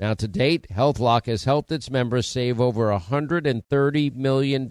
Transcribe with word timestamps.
Now, 0.00 0.14
to 0.14 0.26
date, 0.26 0.66
HealthLock 0.72 1.26
has 1.26 1.44
helped 1.44 1.70
its 1.70 1.90
members 1.90 2.26
save 2.26 2.60
over 2.60 2.88
$130 2.88 4.14
million. 4.16 4.68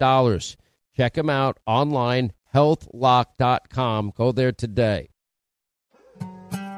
Check 0.96 1.14
them 1.14 1.30
out 1.30 1.58
online, 1.66 2.32
healthlock.com. 2.54 4.12
Go 4.14 4.32
there 4.32 4.52
today. 4.52 5.08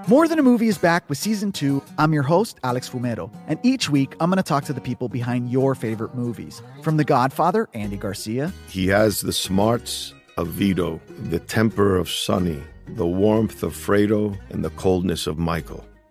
More 0.08 0.28
Than 0.28 0.38
a 0.38 0.42
Movie 0.44 0.68
is 0.68 0.78
back 0.78 1.08
with 1.08 1.18
season 1.18 1.50
two. 1.50 1.82
I'm 1.98 2.12
your 2.12 2.22
host, 2.22 2.60
Alex 2.62 2.88
Fumero, 2.88 3.34
and 3.48 3.58
each 3.64 3.90
week 3.90 4.14
I'm 4.20 4.30
going 4.30 4.36
to 4.36 4.44
talk 4.44 4.62
to 4.66 4.72
the 4.72 4.80
people 4.80 5.08
behind 5.08 5.50
your 5.50 5.74
favorite 5.74 6.14
movies. 6.14 6.62
From 6.82 6.96
The 6.96 7.02
Godfather, 7.04 7.68
Andy 7.74 7.96
Garcia. 7.96 8.52
He 8.68 8.86
has 8.86 9.20
the 9.20 9.32
smarts 9.32 10.14
of 10.36 10.46
Vito, 10.48 11.00
the 11.24 11.40
temper 11.40 11.96
of 11.96 12.08
Sonny, 12.08 12.62
the 12.86 13.06
warmth 13.06 13.64
of 13.64 13.74
Fredo, 13.74 14.38
and 14.50 14.64
the 14.64 14.70
coldness 14.70 15.26
of 15.26 15.38
Michael. 15.38 15.84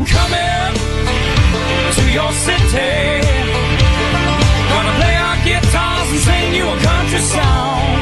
We're 0.00 0.06
coming 0.06 0.72
to 1.92 2.04
your 2.10 2.32
city. 2.32 3.20
Gonna 4.72 4.94
play 4.96 5.16
our 5.28 5.36
guitars 5.44 6.08
and 6.08 6.20
sing 6.24 6.54
you 6.54 6.64
a 6.64 6.78
country 6.80 7.20
song. 7.20 8.00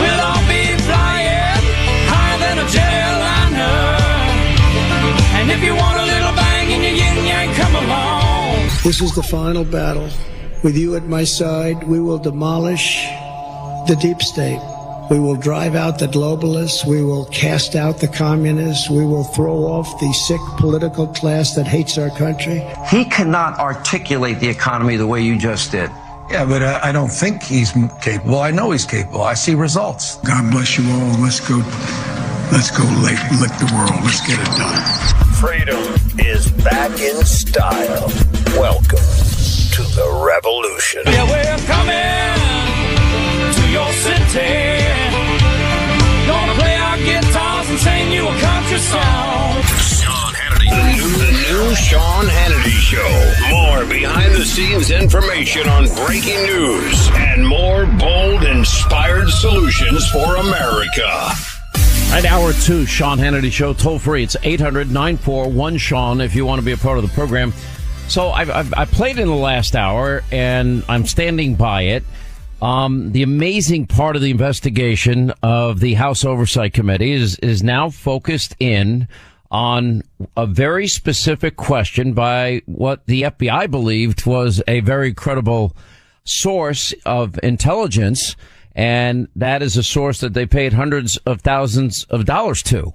We'll 0.00 0.20
all 0.20 0.44
be 0.52 0.64
flying 0.84 1.64
higher 2.12 2.38
than 2.44 2.58
a 2.58 2.66
jetliner. 2.74 3.88
And 5.40 5.50
if 5.50 5.64
you 5.64 5.74
want 5.74 5.96
a 5.98 6.04
little 6.04 6.34
bang 6.36 6.72
in 6.72 6.82
your 6.82 6.92
yin 6.92 7.24
yang, 7.24 7.54
come 7.54 7.74
along. 7.76 8.68
This 8.84 9.00
is 9.00 9.14
the 9.14 9.22
final 9.22 9.64
battle. 9.64 10.10
With 10.62 10.76
you 10.76 10.94
at 10.94 11.04
my 11.04 11.24
side, 11.24 11.84
we 11.84 12.00
will 12.00 12.18
demolish 12.18 13.06
the 13.86 13.96
deep 13.98 14.20
state. 14.20 14.60
We 15.10 15.18
will 15.18 15.36
drive 15.36 15.74
out 15.74 15.98
the 15.98 16.06
globalists. 16.06 16.84
We 16.84 17.02
will 17.02 17.24
cast 17.26 17.74
out 17.74 17.98
the 17.98 18.08
communists. 18.08 18.90
We 18.90 19.06
will 19.06 19.24
throw 19.24 19.64
off 19.64 19.98
the 20.00 20.12
sick 20.12 20.40
political 20.58 21.06
class 21.06 21.54
that 21.54 21.66
hates 21.66 21.96
our 21.96 22.10
country. 22.10 22.62
He 22.90 23.06
cannot 23.06 23.58
articulate 23.58 24.38
the 24.38 24.48
economy 24.48 24.96
the 24.96 25.06
way 25.06 25.22
you 25.22 25.38
just 25.38 25.72
did. 25.72 25.90
Yeah, 26.30 26.44
but 26.44 26.60
uh, 26.60 26.80
I 26.82 26.92
don't 26.92 27.08
think 27.08 27.42
he's 27.42 27.72
capable. 28.02 28.40
I 28.40 28.50
know 28.50 28.70
he's 28.70 28.84
capable. 28.84 29.22
I 29.22 29.32
see 29.32 29.54
results. 29.54 30.16
God 30.16 30.50
bless 30.50 30.76
you 30.76 30.84
all. 30.90 31.18
Let's 31.22 31.40
go. 31.40 31.56
Let's 32.52 32.70
go 32.70 32.84
lick, 33.00 33.18
lick 33.40 33.52
the 33.58 33.72
world. 33.74 34.04
Let's 34.04 34.20
get 34.26 34.38
it 34.38 34.56
done. 34.58 35.34
Freedom 35.36 35.78
is 36.18 36.50
back 36.62 36.90
in 37.00 37.24
style. 37.24 38.08
Welcome 38.58 38.98
to 38.98 39.82
the 39.94 40.22
revolution. 40.26 41.02
Yeah, 41.06 41.24
we're 41.24 41.66
coming 41.66 42.37
behind 54.08 54.34
the 54.34 54.44
scenes 54.44 54.90
information 54.90 55.68
on 55.68 55.84
breaking 56.06 56.42
news 56.46 57.10
and 57.12 57.46
more 57.46 57.84
bold, 57.98 58.42
inspired 58.44 59.28
solutions 59.28 60.08
for 60.10 60.36
America. 60.36 61.30
At 62.10 62.24
hour 62.24 62.54
two, 62.54 62.86
Sean 62.86 63.18
Hannity 63.18 63.52
Show, 63.52 63.74
toll 63.74 63.98
free. 63.98 64.22
It's 64.22 64.34
800 64.42 64.90
941 64.90 65.76
Sean 65.76 66.22
if 66.22 66.34
you 66.34 66.46
want 66.46 66.58
to 66.58 66.64
be 66.64 66.72
a 66.72 66.78
part 66.78 66.96
of 66.96 67.06
the 67.06 67.10
program. 67.10 67.52
So 68.08 68.30
I've, 68.30 68.48
I've, 68.48 68.72
I 68.72 68.86
played 68.86 69.18
in 69.18 69.28
the 69.28 69.34
last 69.34 69.76
hour 69.76 70.22
and 70.32 70.82
I'm 70.88 71.04
standing 71.04 71.54
by 71.54 71.82
it. 71.82 72.04
Um, 72.62 73.12
the 73.12 73.22
amazing 73.22 73.88
part 73.88 74.16
of 74.16 74.22
the 74.22 74.30
investigation 74.30 75.34
of 75.42 75.80
the 75.80 75.92
House 75.92 76.24
Oversight 76.24 76.72
Committee 76.72 77.12
is, 77.12 77.36
is 77.40 77.62
now 77.62 77.90
focused 77.90 78.56
in 78.58 79.06
on 79.50 80.02
a 80.36 80.46
very 80.46 80.86
specific 80.86 81.56
question 81.56 82.12
by 82.12 82.62
what 82.66 83.06
the 83.06 83.22
FBI 83.22 83.70
believed 83.70 84.26
was 84.26 84.62
a 84.68 84.80
very 84.80 85.14
credible 85.14 85.74
source 86.24 86.92
of 87.06 87.38
intelligence. 87.42 88.36
And 88.74 89.28
that 89.34 89.62
is 89.62 89.76
a 89.76 89.82
source 89.82 90.20
that 90.20 90.34
they 90.34 90.46
paid 90.46 90.72
hundreds 90.72 91.16
of 91.18 91.40
thousands 91.40 92.04
of 92.04 92.26
dollars 92.26 92.62
to. 92.64 92.92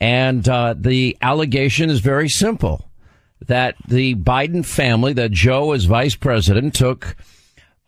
And, 0.00 0.48
uh, 0.48 0.74
the 0.78 1.16
allegation 1.20 1.90
is 1.90 2.00
very 2.00 2.28
simple 2.28 2.88
that 3.46 3.74
the 3.86 4.14
Biden 4.14 4.64
family, 4.64 5.12
that 5.14 5.32
Joe 5.32 5.72
as 5.72 5.84
vice 5.84 6.14
president 6.14 6.74
took, 6.74 7.16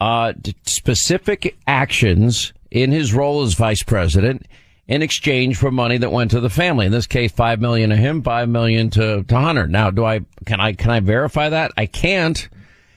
uh, 0.01 0.33
specific 0.65 1.57
actions 1.67 2.53
in 2.71 2.91
his 2.91 3.15
role 3.15 3.43
as 3.43 3.55
vice 3.55 3.83
president 3.83 4.47
in 4.91 5.03
exchange 5.03 5.57
for 5.57 5.71
money 5.71 5.99
that 5.99 6.11
went 6.11 6.33
to 6.33 6.41
the 6.41 6.51
family. 6.51 6.85
In 6.85 6.91
this 6.91 7.07
case, 7.07 7.31
five 7.31 7.61
million 7.61 7.91
to 7.91 7.97
him, 7.97 8.25
five 8.25 8.49
million 8.49 8.91
to, 8.91 9.23
to 9.23 9.37
Hunter. 9.37 9.69
Now, 9.69 9.93
do 9.93 10.05
I, 10.05 10.23
can 10.47 10.59
I, 10.61 10.73
can 10.73 10.91
I 10.91 10.99
verify 10.99 11.49
that? 11.49 11.71
I 11.77 11.87
can't, 11.87 12.49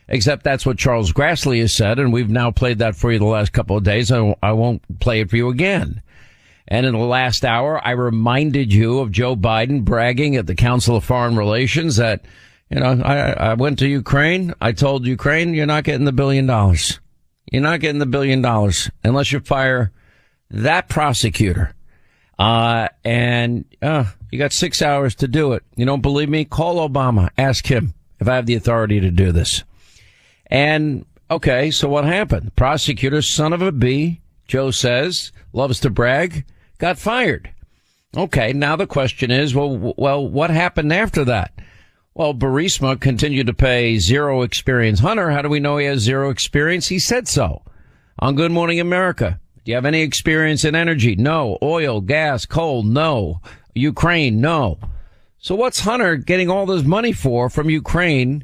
except 0.07 0.43
that's 0.43 0.65
what 0.65 0.79
Charles 0.79 1.13
Grassley 1.13 1.61
has 1.61 1.71
said. 1.71 1.99
And 1.99 2.11
we've 2.11 2.31
now 2.31 2.49
played 2.49 2.79
that 2.79 2.95
for 2.95 3.11
you 3.11 3.19
the 3.19 3.25
last 3.25 3.53
couple 3.53 3.77
of 3.77 3.83
days. 3.83 4.11
I, 4.11 4.35
I 4.41 4.53
won't 4.53 4.81
play 4.99 5.19
it 5.21 5.29
for 5.29 5.37
you 5.37 5.49
again. 5.49 6.01
And 6.67 6.87
in 6.87 6.93
the 6.93 6.99
last 6.99 7.45
hour, 7.45 7.79
I 7.85 7.91
reminded 7.91 8.73
you 8.73 8.97
of 8.97 9.11
Joe 9.11 9.35
Biden 9.35 9.85
bragging 9.85 10.35
at 10.35 10.47
the 10.47 10.55
Council 10.55 10.95
of 10.95 11.03
Foreign 11.03 11.37
Relations 11.37 11.97
that, 11.97 12.25
you 12.71 12.79
know, 12.79 13.03
I, 13.03 13.33
I 13.33 13.53
went 13.53 13.77
to 13.79 13.87
Ukraine. 13.87 14.55
I 14.59 14.71
told 14.71 15.05
Ukraine, 15.05 15.53
you're 15.53 15.67
not 15.67 15.83
getting 15.83 16.05
the 16.05 16.11
billion 16.11 16.47
dollars. 16.47 16.99
You're 17.51 17.61
not 17.61 17.81
getting 17.81 17.99
the 17.99 18.07
billion 18.07 18.41
dollars 18.41 18.89
unless 19.03 19.31
you 19.31 19.41
fire 19.41 19.91
that 20.49 20.89
prosecutor. 20.89 21.75
Uh, 22.37 22.87
and, 23.03 23.65
uh, 23.81 24.05
you 24.31 24.39
got 24.39 24.53
six 24.53 24.81
hours 24.81 25.15
to 25.15 25.27
do 25.27 25.53
it. 25.53 25.63
You 25.75 25.85
don't 25.85 26.01
believe 26.01 26.29
me? 26.29 26.45
Call 26.45 26.87
Obama. 26.87 27.29
Ask 27.37 27.67
him 27.67 27.93
if 28.19 28.27
I 28.27 28.35
have 28.35 28.45
the 28.45 28.55
authority 28.55 28.99
to 28.99 29.11
do 29.11 29.31
this. 29.31 29.63
And, 30.47 31.05
okay, 31.29 31.71
so 31.71 31.87
what 31.87 32.05
happened? 32.05 32.55
Prosecutor, 32.55 33.21
son 33.21 33.53
of 33.53 33.61
a 33.61 33.71
B, 33.71 34.21
Joe 34.47 34.71
says, 34.71 35.31
loves 35.53 35.79
to 35.81 35.89
brag, 35.89 36.45
got 36.79 36.97
fired. 36.97 37.51
Okay, 38.15 38.53
now 38.53 38.75
the 38.75 38.87
question 38.87 39.31
is, 39.31 39.55
well, 39.55 39.93
well, 39.97 40.27
what 40.27 40.49
happened 40.49 40.93
after 40.93 41.25
that? 41.25 41.53
Well, 42.15 42.35
Burisma 42.35 42.99
continued 42.99 43.47
to 43.47 43.53
pay 43.53 43.97
zero 43.97 44.43
experience 44.43 44.99
Hunter. 44.99 45.31
How 45.31 45.41
do 45.41 45.49
we 45.49 45.59
know 45.59 45.77
he 45.77 45.85
has 45.87 46.01
zero 46.01 46.29
experience? 46.29 46.87
He 46.87 46.99
said 46.99 47.27
so 47.27 47.63
on 48.19 48.35
Good 48.35 48.51
Morning 48.51 48.79
America. 48.79 49.39
Do 49.63 49.71
you 49.71 49.75
have 49.75 49.85
any 49.85 50.01
experience 50.01 50.65
in 50.65 50.75
energy? 50.75 51.15
No. 51.15 51.57
Oil, 51.61 52.01
gas, 52.01 52.45
coal? 52.45 52.83
No. 52.83 53.41
Ukraine? 53.73 54.41
No. 54.41 54.77
So 55.39 55.55
what's 55.55 55.79
Hunter 55.79 56.15
getting 56.15 56.49
all 56.49 56.65
this 56.65 56.83
money 56.83 57.11
for 57.11 57.49
from 57.49 57.69
Ukraine? 57.69 58.43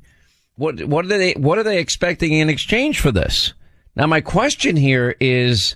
What, 0.56 0.83
what 0.86 1.06
are 1.06 1.10
they, 1.10 1.33
what 1.33 1.57
are 1.57 1.63
they 1.63 1.80
expecting 1.80 2.33
in 2.33 2.50
exchange 2.50 3.00
for 3.00 3.12
this? 3.12 3.54
Now, 3.95 4.07
my 4.07 4.21
question 4.21 4.75
here 4.75 5.16
is 5.19 5.75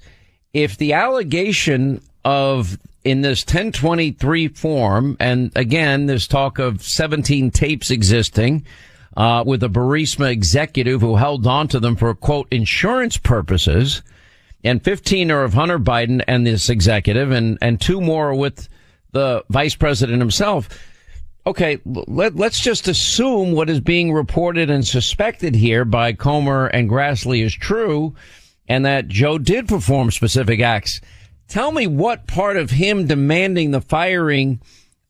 if 0.53 0.77
the 0.77 0.93
allegation 0.93 2.01
of 2.23 2.77
in 3.03 3.21
this 3.21 3.43
1023 3.43 4.47
form, 4.49 5.17
and 5.19 5.51
again, 5.55 6.05
there's 6.05 6.27
talk 6.27 6.57
of 6.57 6.81
17 6.81 7.51
tapes 7.51 7.91
existing 7.91 8.65
uh, 9.17 9.43
with 9.45 9.63
a 9.63 9.67
Burisma 9.67 10.31
executive 10.31 11.01
who 11.01 11.17
held 11.17 11.45
on 11.45 11.67
to 11.69 11.79
them 11.79 11.95
for 11.95 12.13
quote 12.15 12.47
insurance 12.51 13.17
purposes, 13.17 14.01
and 14.63 14.83
15 14.83 15.31
are 15.31 15.43
of 15.43 15.53
Hunter 15.53 15.79
Biden 15.79 16.23
and 16.27 16.45
this 16.45 16.69
executive, 16.69 17.31
and 17.31 17.57
and 17.61 17.79
two 17.79 18.01
more 18.01 18.33
with 18.33 18.67
the 19.11 19.43
vice 19.49 19.75
president 19.75 20.19
himself. 20.19 20.69
Okay, 21.45 21.79
let, 21.85 22.35
let's 22.35 22.61
just 22.61 22.87
assume 22.87 23.51
what 23.51 23.69
is 23.69 23.81
being 23.81 24.13
reported 24.13 24.69
and 24.69 24.87
suspected 24.87 25.55
here 25.55 25.83
by 25.83 26.13
Comer 26.13 26.67
and 26.67 26.89
Grassley 26.89 27.43
is 27.43 27.53
true, 27.53 28.15
and 28.67 28.85
that 28.85 29.09
Joe 29.09 29.37
did 29.37 29.67
perform 29.67 30.09
specific 30.11 30.61
acts. 30.61 31.01
Tell 31.49 31.71
me 31.71 31.85
what 31.85 32.27
part 32.27 32.55
of 32.55 32.71
him 32.71 33.07
demanding 33.07 33.71
the 33.71 33.81
firing 33.81 34.61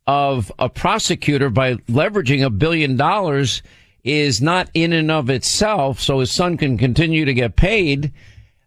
of 0.07 0.51
a 0.57 0.69
prosecutor 0.69 1.49
by 1.49 1.75
leveraging 1.75 2.43
a 2.43 2.49
billion 2.49 2.97
dollars 2.97 3.61
is 4.03 4.41
not 4.41 4.69
in 4.73 4.91
and 4.91 5.11
of 5.11 5.29
itself, 5.29 5.99
so 5.99 6.19
his 6.19 6.31
son 6.31 6.57
can 6.57 6.77
continue 6.77 7.25
to 7.25 7.33
get 7.33 7.55
paid. 7.55 8.11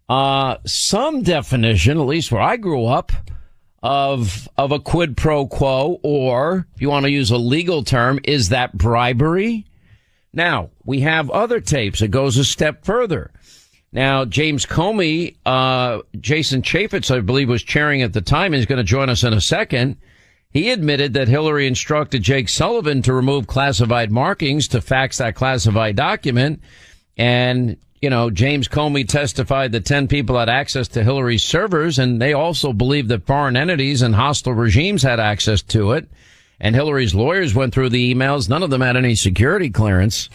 Uh, 0.09 0.57
some 0.65 1.23
definition, 1.23 1.99
at 1.99 2.07
least 2.07 2.31
where 2.31 2.43
I 2.43 2.57
grew 2.57 2.87
up, 2.87 3.13
of 3.83 4.49
of 4.57 4.73
a 4.73 4.81
quid 4.81 5.17
pro 5.17 5.47
quo, 5.47 6.01
or 6.03 6.67
if 6.75 6.81
you 6.81 6.89
want 6.89 7.05
to 7.05 7.11
use 7.11 7.31
a 7.31 7.37
legal 7.37 7.85
term, 7.85 8.19
is 8.25 8.49
that 8.49 8.77
bribery? 8.77 9.67
Now 10.33 10.71
we 10.85 11.01
have 11.01 11.31
other 11.31 11.61
tapes. 11.61 12.03
It 12.03 12.11
goes 12.11 12.37
a 12.37 12.45
step 12.45 12.85
further. 12.85 13.31
Now 13.93 14.25
James 14.25 14.67
Comey, 14.67 15.37
uh, 15.47 16.01
Jason 16.21 16.63
Chaffetz, 16.63 17.15
I 17.15 17.21
believe, 17.21 17.49
was 17.49 17.63
chairing 17.63 18.03
at 18.03 18.13
the 18.13 18.21
time, 18.21 18.53
he's 18.53 18.67
going 18.67 18.79
to 18.79 18.85
join 18.85 19.09
us 19.09 19.23
in 19.23 19.33
a 19.33 19.41
second. 19.41 19.99
He 20.51 20.71
admitted 20.71 21.13
that 21.15 21.29
Hillary 21.29 21.67
instructed 21.67 22.23
Jake 22.23 22.49
Sullivan 22.49 23.03
to 23.03 23.13
remove 23.13 23.47
classified 23.47 24.11
markings 24.11 24.69
to 24.69 24.81
fax 24.81 25.19
that 25.19 25.35
classified 25.35 25.97
document. 25.97 26.63
And, 27.17 27.77
you 28.01 28.11
know, 28.11 28.31
James 28.31 28.69
Comey 28.69 29.09
testified 29.09 29.73
that 29.73 29.85
10 29.85 30.09
people 30.09 30.39
had 30.39 30.49
access 30.49 30.89
to 30.89 31.03
Hillary's 31.03 31.45
servers 31.45 31.99
and 31.99 32.21
they 32.21 32.33
also 32.33 32.73
believed 32.73 33.09
that 33.09 33.27
foreign 33.27 33.57
entities 33.57 34.03
and 34.03 34.15
hostile 34.15 34.53
regimes 34.53 35.03
had 35.03 35.21
access 35.21 35.63
to 35.63 35.93
it. 35.93 36.09
And 36.61 36.75
Hillary's 36.75 37.15
lawyers 37.15 37.55
went 37.55 37.75
through 37.75 37.91
the 37.91 38.15
emails. 38.15 38.49
None 38.49 38.63
of 38.63 38.71
them 38.71 38.81
had 38.81 38.97
any 38.97 39.15
security 39.15 39.71
clearance. 39.71 40.29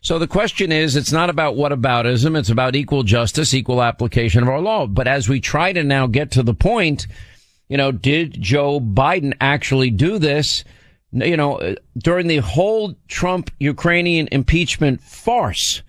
So 0.00 0.18
the 0.18 0.26
question 0.26 0.70
is, 0.70 0.96
it's 0.96 1.12
not 1.12 1.28
about 1.28 1.56
whataboutism. 1.56 2.38
It's 2.38 2.50
about 2.50 2.76
equal 2.76 3.02
justice, 3.02 3.52
equal 3.52 3.82
application 3.82 4.42
of 4.42 4.48
our 4.48 4.60
law. 4.60 4.86
But 4.86 5.08
as 5.08 5.28
we 5.28 5.40
try 5.40 5.72
to 5.72 5.82
now 5.82 6.06
get 6.06 6.30
to 6.32 6.42
the 6.42 6.54
point, 6.54 7.06
you 7.68 7.76
know, 7.76 7.92
did 7.92 8.40
Joe 8.40 8.80
Biden 8.80 9.34
actually 9.40 9.90
do 9.90 10.18
this? 10.18 10.64
You 11.10 11.36
know, 11.36 11.74
during 11.96 12.26
the 12.26 12.38
whole 12.38 12.94
Trump 13.08 13.50
Ukrainian 13.58 14.28
impeachment 14.30 15.02
farce, 15.02 15.82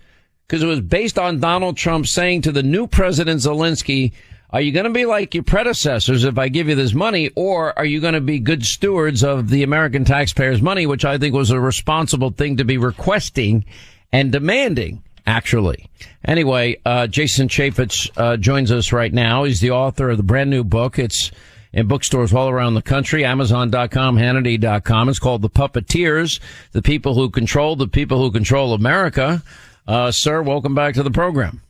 because 0.50 0.64
it 0.64 0.68
was 0.68 0.82
based 0.82 1.20
on 1.20 1.40
Donald 1.40 1.78
Trump 1.78 2.08
saying 2.08 2.42
to 2.42 2.52
the 2.52 2.64
new 2.64 2.88
president 2.88 3.40
Zelensky, 3.40 4.14
are 4.50 4.62
you 4.62 4.72
going 4.72 4.86
to 4.86 4.90
be 4.90 5.06
like 5.06 5.36
your 5.36 5.44
predecessors 5.44 6.24
if 6.24 6.40
I 6.40 6.50
give 6.50 6.68
you 6.68 6.74
this 6.74 6.96
money, 6.96 7.30
or 7.36 7.78
are 7.78 7.86
you 7.86 8.02
going 8.02 8.16
to 8.16 8.22
be 8.22 8.40
good 8.40 8.66
stewards 8.66 9.24
of 9.24 9.52
the 9.52 9.62
American 9.62 10.06
taxpayers' 10.06 10.60
money, 10.60 10.88
which 10.88 11.06
I 11.06 11.20
think 11.20 11.36
was 11.36 11.52
a 11.52 11.60
responsible 11.60 12.32
thing 12.32 12.58
to 12.58 12.66
be 12.66 12.80
requesting 12.80 13.64
and 14.12 14.32
demanding, 14.32 15.04
actually. 15.28 15.88
Anyway, 16.26 16.78
uh, 16.84 17.06
Jason 17.06 17.48
Chaffetz 17.48 18.10
uh, 18.18 18.36
joins 18.36 18.72
us 18.72 18.92
right 18.92 19.14
now. 19.14 19.44
He's 19.44 19.60
the 19.60 19.70
author 19.70 20.10
of 20.10 20.18
the 20.18 20.24
brand 20.24 20.50
new 20.50 20.64
book. 20.64 20.98
It's 20.98 21.30
in 21.74 21.86
bookstores 21.86 22.34
all 22.34 22.50
around 22.50 22.74
the 22.74 22.82
country, 22.82 23.24
Amazon.com, 23.24 24.18
Hannity.com. 24.18 25.10
It's 25.10 25.20
called 25.20 25.44
The 25.44 25.50
Puppeteers, 25.52 26.40
the 26.72 26.82
people 26.82 27.14
who 27.14 27.30
control 27.30 27.76
the 27.76 27.88
people 27.88 28.18
who 28.18 28.32
control 28.32 28.74
America. 28.74 29.44
Uh, 29.90 30.12
sir, 30.12 30.44
welcome 30.44 30.76
back 30.76 30.94
to 30.94 31.02
the 31.02 31.10
program. 31.10 31.64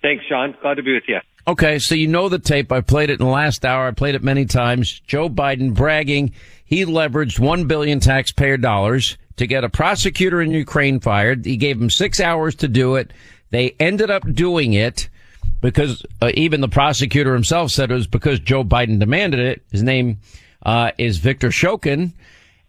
Thanks, 0.00 0.24
Sean. 0.26 0.54
Glad 0.62 0.74
to 0.74 0.84
be 0.84 0.94
with 0.94 1.02
you. 1.08 1.18
Okay, 1.48 1.80
so 1.80 1.96
you 1.96 2.06
know 2.06 2.28
the 2.28 2.38
tape. 2.38 2.70
I 2.70 2.80
played 2.80 3.10
it 3.10 3.18
in 3.18 3.26
the 3.26 3.32
last 3.32 3.64
hour. 3.64 3.88
I 3.88 3.90
played 3.90 4.14
it 4.14 4.22
many 4.22 4.44
times. 4.44 5.00
Joe 5.00 5.28
Biden 5.28 5.74
bragging 5.74 6.32
he 6.64 6.84
leveraged 6.84 7.40
one 7.40 7.66
billion 7.66 7.98
taxpayer 7.98 8.56
dollars 8.56 9.18
to 9.38 9.48
get 9.48 9.64
a 9.64 9.68
prosecutor 9.68 10.40
in 10.40 10.52
Ukraine 10.52 11.00
fired. 11.00 11.44
He 11.44 11.56
gave 11.56 11.80
him 11.80 11.90
six 11.90 12.20
hours 12.20 12.54
to 12.56 12.68
do 12.68 12.94
it. 12.94 13.12
They 13.50 13.74
ended 13.80 14.08
up 14.08 14.22
doing 14.32 14.74
it 14.74 15.08
because 15.60 16.06
uh, 16.22 16.30
even 16.34 16.60
the 16.60 16.68
prosecutor 16.68 17.34
himself 17.34 17.72
said 17.72 17.90
it 17.90 17.94
was 17.94 18.06
because 18.06 18.38
Joe 18.38 18.62
Biden 18.62 19.00
demanded 19.00 19.40
it. 19.40 19.62
His 19.72 19.82
name 19.82 20.18
uh, 20.64 20.92
is 20.96 21.18
Victor 21.18 21.48
Shokin, 21.48 22.12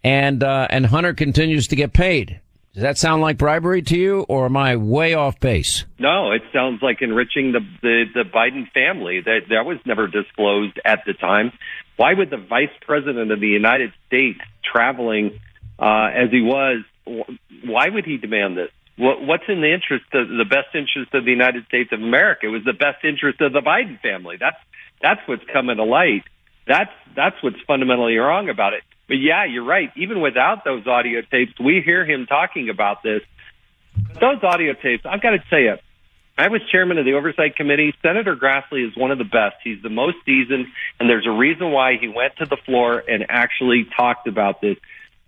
and 0.04 0.44
uh, 0.44 0.66
and 0.72 0.88
Hunter 0.88 1.14
continues 1.14 1.68
to 1.68 1.76
get 1.76 1.94
paid. 1.94 2.40
Does 2.76 2.82
that 2.82 2.98
sound 2.98 3.22
like 3.22 3.38
bribery 3.38 3.82
to 3.84 3.98
you, 3.98 4.26
or 4.28 4.48
am 4.48 4.58
I 4.58 4.76
way 4.76 5.14
off 5.14 5.40
base? 5.40 5.86
No, 5.98 6.34
it 6.34 6.42
sounds 6.52 6.82
like 6.82 7.02
enriching 7.02 7.54
the 7.54 7.62
the, 7.82 8.04
the 8.14 8.24
Biden 8.24 8.70
family. 8.74 9.22
That 9.22 9.44
that 9.48 9.66
was 9.66 9.78
never 9.86 10.08
disclosed 10.08 10.78
at 10.84 11.00
the 11.08 11.14
time. 11.14 11.54
Why 11.96 12.14
would 12.14 12.30
the 12.30 12.38
vice 12.50 12.76
president 12.82 13.32
of 13.32 13.40
the 13.40 13.48
United 13.48 13.94
States 14.08 14.40
traveling 14.62 15.40
uh, 15.80 16.10
as 16.14 16.32
he 16.32 16.42
was? 16.42 16.84
Why 17.64 17.88
would 17.88 18.04
he 18.04 18.18
demand 18.18 18.58
this? 18.58 18.72
What, 18.98 19.22
what's 19.22 19.46
in 19.48 19.62
the 19.62 19.74
interest 19.74 20.06
of 20.14 20.28
the 20.28 20.44
best 20.44 20.76
interest 20.76 21.14
of 21.14 21.24
the 21.24 21.32
United 21.32 21.66
States 21.68 21.94
of 21.94 22.02
America? 22.02 22.48
It 22.48 22.50
was 22.50 22.66
the 22.66 22.74
best 22.74 23.06
interest 23.06 23.40
of 23.40 23.54
the 23.54 23.62
Biden 23.62 24.02
family. 24.02 24.36
That's 24.38 24.60
that's 25.02 25.22
what's 25.30 25.46
coming 25.54 25.78
to 25.78 25.86
light. 25.86 26.24
That's 26.68 26.92
that's 27.16 27.42
what's 27.42 27.62
fundamentally 27.66 28.18
wrong 28.18 28.50
about 28.50 28.74
it. 28.74 28.84
But 29.08 29.16
yeah, 29.16 29.46
you're 29.46 29.66
right. 29.66 29.92
Even 29.96 30.22
without 30.22 30.64
those 30.64 30.88
audio 30.88 31.22
tapes, 31.22 31.54
we 31.60 31.82
hear 31.86 32.06
him 32.06 32.26
talking 32.26 32.70
about 32.70 33.04
this. 33.04 33.22
Those 34.20 34.44
audio 34.44 34.74
tapes, 34.74 35.06
I've 35.06 35.22
got 35.22 35.32
to 35.32 35.40
tell 35.50 35.60
you, 35.60 35.76
I 36.38 36.50
was 36.50 36.62
chairman 36.70 36.98
of 36.98 37.06
the 37.06 37.14
oversight 37.14 37.56
committee. 37.56 37.94
Senator 38.02 38.36
Grassley 38.36 38.86
is 38.86 38.96
one 38.98 39.12
of 39.12 39.18
the 39.18 39.24
best. 39.24 39.56
He's 39.64 39.82
the 39.82 39.90
most 39.90 40.18
seasoned, 40.26 40.66
and 41.00 41.10
there's 41.10 41.26
a 41.26 41.32
reason 41.32 41.72
why 41.72 41.98
he 42.00 42.10
went 42.10 42.36
to 42.38 42.46
the 42.46 42.58
floor 42.66 43.02
and 43.08 43.26
actually 43.30 43.88
talked 43.96 44.28
about 44.28 44.60
this. 44.60 44.76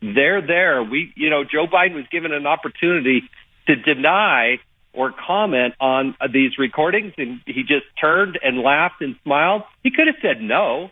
They're 0.01 0.45
there. 0.45 0.83
We, 0.83 1.13
you 1.15 1.29
know, 1.29 1.43
Joe 1.43 1.65
Biden 1.65 1.95
was 1.95 2.05
given 2.11 2.33
an 2.33 2.45
opportunity 2.45 3.29
to 3.67 3.75
deny 3.77 4.59
or 4.91 5.13
comment 5.13 5.75
on 5.79 6.15
these 6.33 6.57
recordings, 6.57 7.13
and 7.17 7.39
he 7.45 7.61
just 7.61 7.85
turned 8.01 8.37
and 8.43 8.59
laughed 8.59 9.01
and 9.01 9.15
smiled. 9.23 9.63
He 9.83 9.91
could 9.91 10.07
have 10.07 10.17
said 10.21 10.41
no, 10.41 10.89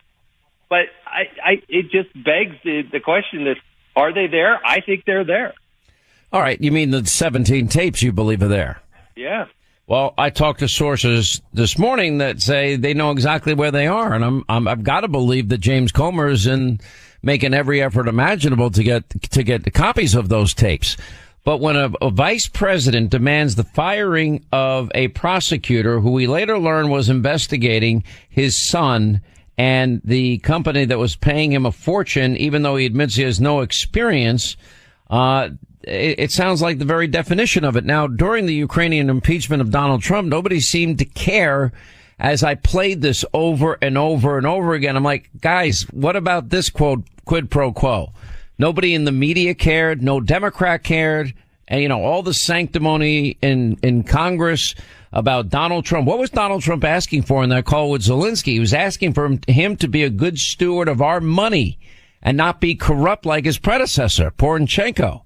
but 0.68 0.86
I, 1.06 1.22
I 1.42 1.62
it 1.68 1.90
just 1.90 2.12
begs 2.14 2.56
the, 2.64 2.82
the 2.90 3.00
question: 3.00 3.44
that 3.44 3.56
are 3.94 4.12
they 4.12 4.26
there? 4.26 4.60
I 4.64 4.80
think 4.80 5.04
they're 5.04 5.24
there. 5.24 5.54
All 6.32 6.40
right, 6.40 6.60
you 6.60 6.72
mean 6.72 6.90
the 6.90 7.06
17 7.06 7.68
tapes 7.68 8.02
you 8.02 8.12
believe 8.12 8.42
are 8.42 8.48
there? 8.48 8.82
Yeah. 9.14 9.46
Well, 9.86 10.14
I 10.18 10.30
talked 10.30 10.58
to 10.60 10.68
sources 10.68 11.40
this 11.52 11.78
morning 11.78 12.18
that 12.18 12.42
say 12.42 12.74
they 12.74 12.92
know 12.92 13.12
exactly 13.12 13.54
where 13.54 13.70
they 13.70 13.86
are, 13.86 14.12
and 14.12 14.24
I'm, 14.24 14.44
I'm 14.48 14.66
I've 14.66 14.82
got 14.82 15.02
to 15.02 15.08
believe 15.08 15.48
that 15.50 15.58
James 15.58 15.92
Comer 15.92 16.28
is 16.28 16.46
in 16.46 16.80
making 17.22 17.54
every 17.54 17.80
effort 17.80 18.08
imaginable 18.08 18.70
to 18.70 18.82
get 18.82 19.08
to 19.30 19.42
get 19.44 19.62
the 19.62 19.70
copies 19.70 20.14
of 20.14 20.28
those 20.28 20.54
tapes. 20.54 20.96
But 21.44 21.60
when 21.60 21.76
a, 21.76 21.92
a, 22.02 22.10
vice 22.10 22.48
president 22.48 23.10
demands 23.10 23.54
the 23.54 23.62
firing 23.62 24.44
of 24.50 24.90
a 24.96 25.06
prosecutor 25.08 26.00
who 26.00 26.10
we 26.10 26.26
later 26.26 26.58
learned 26.58 26.90
was 26.90 27.08
investigating 27.08 28.02
his 28.28 28.56
son 28.56 29.22
and 29.58 30.00
the 30.04 30.38
company 30.38 30.84
that 30.84 30.98
was 30.98 31.16
paying 31.16 31.52
him 31.52 31.64
a 31.66 31.72
fortune, 31.72 32.36
even 32.36 32.62
though 32.62 32.76
he 32.76 32.86
admits 32.86 33.14
he 33.14 33.22
has 33.22 33.40
no 33.40 33.60
experience, 33.60 34.56
uh, 35.08 35.50
it, 35.82 36.18
it 36.18 36.32
sounds 36.32 36.60
like 36.60 36.78
the 36.78 36.84
very 36.84 37.06
definition 37.06 37.64
of 37.64 37.76
it. 37.76 37.84
Now, 37.84 38.06
during 38.06 38.46
the 38.46 38.54
Ukrainian 38.54 39.08
impeachment 39.08 39.62
of 39.62 39.70
Donald 39.70 40.02
Trump, 40.02 40.28
nobody 40.28 40.60
seemed 40.60 40.98
to 40.98 41.04
care 41.04 41.72
as 42.18 42.42
I 42.42 42.54
played 42.54 43.02
this 43.02 43.24
over 43.32 43.78
and 43.80 43.96
over 43.96 44.36
and 44.38 44.46
over 44.46 44.74
again. 44.74 44.96
I'm 44.96 45.04
like, 45.04 45.30
guys, 45.40 45.82
what 45.90 46.16
about 46.16 46.48
this 46.48 46.70
quote, 46.70 47.04
quid 47.24 47.50
pro 47.50 47.72
quo? 47.72 48.12
Nobody 48.58 48.94
in 48.94 49.04
the 49.04 49.12
media 49.12 49.54
cared. 49.54 50.02
No 50.02 50.20
Democrat 50.20 50.82
cared. 50.82 51.34
And, 51.68 51.82
you 51.82 51.88
know, 51.88 52.02
all 52.02 52.22
the 52.22 52.32
sanctimony 52.32 53.36
in, 53.42 53.78
in 53.82 54.02
Congress 54.02 54.74
about 55.16 55.48
Donald 55.48 55.86
Trump. 55.86 56.06
What 56.06 56.18
was 56.18 56.28
Donald 56.28 56.62
Trump 56.62 56.84
asking 56.84 57.22
for 57.22 57.42
in 57.42 57.48
that 57.48 57.64
call 57.64 57.90
with 57.90 58.02
Zelensky? 58.02 58.52
He 58.52 58.60
was 58.60 58.74
asking 58.74 59.14
for 59.14 59.38
him, 59.48 59.76
to 59.76 59.88
be 59.88 60.02
a 60.02 60.10
good 60.10 60.38
steward 60.38 60.88
of 60.88 61.00
our 61.00 61.22
money 61.22 61.78
and 62.22 62.36
not 62.36 62.60
be 62.60 62.74
corrupt 62.74 63.24
like 63.24 63.46
his 63.46 63.56
predecessor, 63.56 64.30
Poroshenko. 64.30 65.22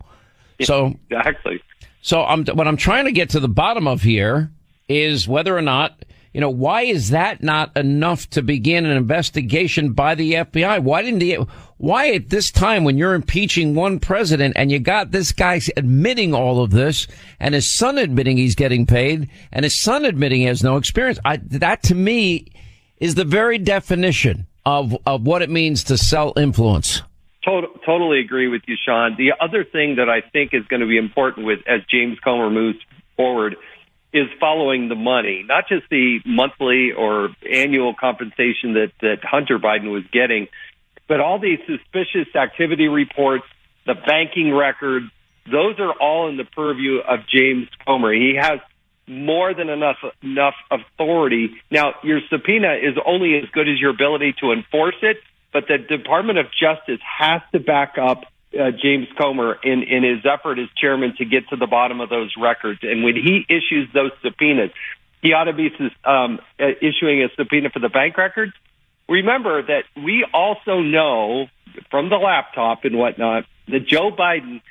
So 0.63 0.95
exactly. 1.11 1.61
So 2.03 2.23
I'm, 2.25 2.47
what 2.47 2.69
I'm 2.69 2.77
trying 2.77 3.07
to 3.07 3.13
get 3.13 3.31
to 3.31 3.41
the 3.41 3.49
bottom 3.49 3.89
of 3.89 4.03
here 4.03 4.53
is 4.89 5.27
whether 5.27 5.57
or 5.57 5.63
not 5.63 6.05
you 6.33 6.41
know, 6.41 6.51
why 6.51 6.83
is 6.83 7.11
that 7.11 7.43
not 7.43 7.77
enough 7.77 8.31
to 8.31 8.43
begin 8.43 8.87
an 8.87 8.97
investigation 8.97 9.93
by 9.93 10.15
the 10.15 10.35
FBI? 10.35 10.81
Why 10.81 11.03
didn't 11.03 11.19
the, 11.19 11.39
why 11.77 12.13
at 12.13 12.29
this 12.29 12.53
time 12.53 12.85
when 12.85 12.97
you're 12.97 13.15
impeaching 13.15 13.75
one 13.75 13.99
president 13.99 14.55
and 14.57 14.71
you 14.71 14.79
got 14.79 15.11
this 15.11 15.33
guy 15.33 15.61
admitting 15.77 16.33
all 16.33 16.63
of 16.63 16.71
this 16.71 17.09
and 17.41 17.55
his 17.55 17.73
son 17.73 17.99
admitting 17.99 18.37
he's 18.37 18.55
getting 18.55 18.87
paid 18.87 19.29
and 19.51 19.65
his 19.65 19.81
son 19.81 20.05
admitting 20.05 20.41
he 20.41 20.47
has 20.47 20.63
no 20.63 20.77
experience? 20.77 21.19
I, 21.25 21.39
that 21.39 21.83
to 21.85 21.97
me 21.97 22.47
is 22.99 23.17
the 23.17 23.25
very 23.25 23.59
definition 23.59 24.47
of, 24.65 24.97
of 25.07 25.23
what 25.23 25.43
it 25.43 25.51
means 25.51 25.85
to 25.85 25.99
sell 25.99 26.33
influence. 26.37 27.03
Tot- 27.45 27.83
totally 27.85 28.21
agree 28.21 28.47
with 28.47 28.63
you, 28.69 28.77
Sean. 28.87 29.17
The 29.17 29.33
other 29.41 29.65
thing 29.65 29.97
that 29.97 30.09
I 30.09 30.21
think 30.21 30.51
is 30.53 30.65
going 30.69 30.81
to 30.81 30.87
be 30.87 30.99
important 30.99 31.47
with 31.47 31.59
as 31.67 31.81
James 31.91 32.19
Comer 32.23 32.51
moves 32.51 32.79
forward 33.17 33.57
is 34.13 34.27
following 34.41 34.89
the 34.89 34.95
money, 34.95 35.45
not 35.47 35.69
just 35.69 35.89
the 35.91 36.19
monthly 36.25 36.93
or 36.93 37.31
annual 37.51 37.95
compensation 37.95 38.75
that, 38.75 38.93
that 39.01 39.19
Hunter 39.23 39.59
Biden 39.59 39.93
was 39.93 40.03
getting, 40.13 40.49
but 41.09 41.21
all 41.21 41.39
these 41.39 41.59
suspicious 41.67 42.35
activity 42.35 42.89
reports, 42.89 43.45
the 43.87 43.95
banking 43.95 44.53
records, 44.53 45.07
those 45.51 45.79
are 45.79 45.93
all 45.93 46.29
in 46.29 46.37
the 46.37 46.45
purview 46.45 46.99
of 46.99 47.21
James 47.29 47.69
Comer. 47.87 48.13
He 48.13 48.37
has 48.39 48.61
more 49.07 49.53
than 49.55 49.69
enough 49.69 49.97
enough 50.23 50.55
authority. 50.71 51.51
Now, 51.71 51.95
your 52.05 52.21
subpoena 52.31 52.75
is 52.75 52.95
only 53.05 53.39
as 53.39 53.49
good 53.51 53.69
as 53.69 53.81
your 53.81 53.91
ability 53.91 54.35
to 54.41 54.53
enforce 54.53 54.95
it, 55.03 55.17
but 55.53 55.65
the 55.67 55.79
Department 55.79 56.39
of 56.39 56.47
Justice 56.53 57.01
has 57.19 57.43
to 57.53 57.59
back 57.59 57.97
up 58.01 58.25
uh, 58.59 58.71
James 58.71 59.07
Comer 59.17 59.59
in, 59.63 59.83
in 59.83 60.03
his 60.03 60.25
effort 60.25 60.59
as 60.59 60.69
chairman 60.77 61.15
to 61.19 61.25
get 61.25 61.49
to 61.51 61.57
the 61.57 61.67
bottom 61.67 62.01
of 62.01 62.09
those 62.09 62.33
records. 62.39 62.81
And 62.83 63.05
when 63.05 63.15
he 63.15 63.45
issues 63.49 63.89
those 63.93 64.11
subpoenas, 64.23 64.71
he 65.23 65.33
ought 65.33 65.45
to 65.45 65.53
be 65.53 65.71
um, 66.05 66.41
uh, 66.59 66.67
issuing 66.81 67.23
a 67.23 67.29
subpoena 67.37 67.71
for 67.71 67.79
the 67.79 67.89
bank 67.89 68.17
records. 68.17 68.53
Remember 69.09 69.63
that 69.63 69.85
we 69.97 70.27
also 70.33 70.81
know 70.81 71.47
from 71.91 72.09
the 72.09 72.17
laptop 72.17 72.85
and 72.85 72.97
whatnot 72.97 73.45
that 73.69 73.87
Joe 73.87 74.11
Biden, 74.11 74.63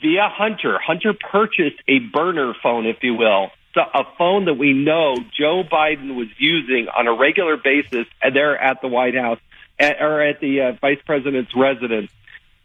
via 0.00 0.28
Hunter, 0.28 0.78
Hunter 0.78 1.14
purchased 1.14 1.80
a 1.86 1.98
burner 1.98 2.54
phone, 2.62 2.86
if 2.86 3.02
you 3.02 3.14
will, 3.14 3.50
a 3.76 4.04
phone 4.16 4.46
that 4.46 4.54
we 4.54 4.72
know 4.72 5.16
Joe 5.36 5.62
Biden 5.62 6.16
was 6.16 6.28
using 6.38 6.88
on 6.88 7.06
a 7.06 7.12
regular 7.12 7.56
basis 7.56 8.06
there 8.32 8.56
at 8.56 8.80
the 8.80 8.88
White 8.88 9.14
House 9.14 9.38
at, 9.78 10.00
or 10.00 10.22
at 10.22 10.40
the 10.40 10.60
uh, 10.62 10.72
vice 10.80 10.98
president's 11.04 11.54
residence 11.54 12.10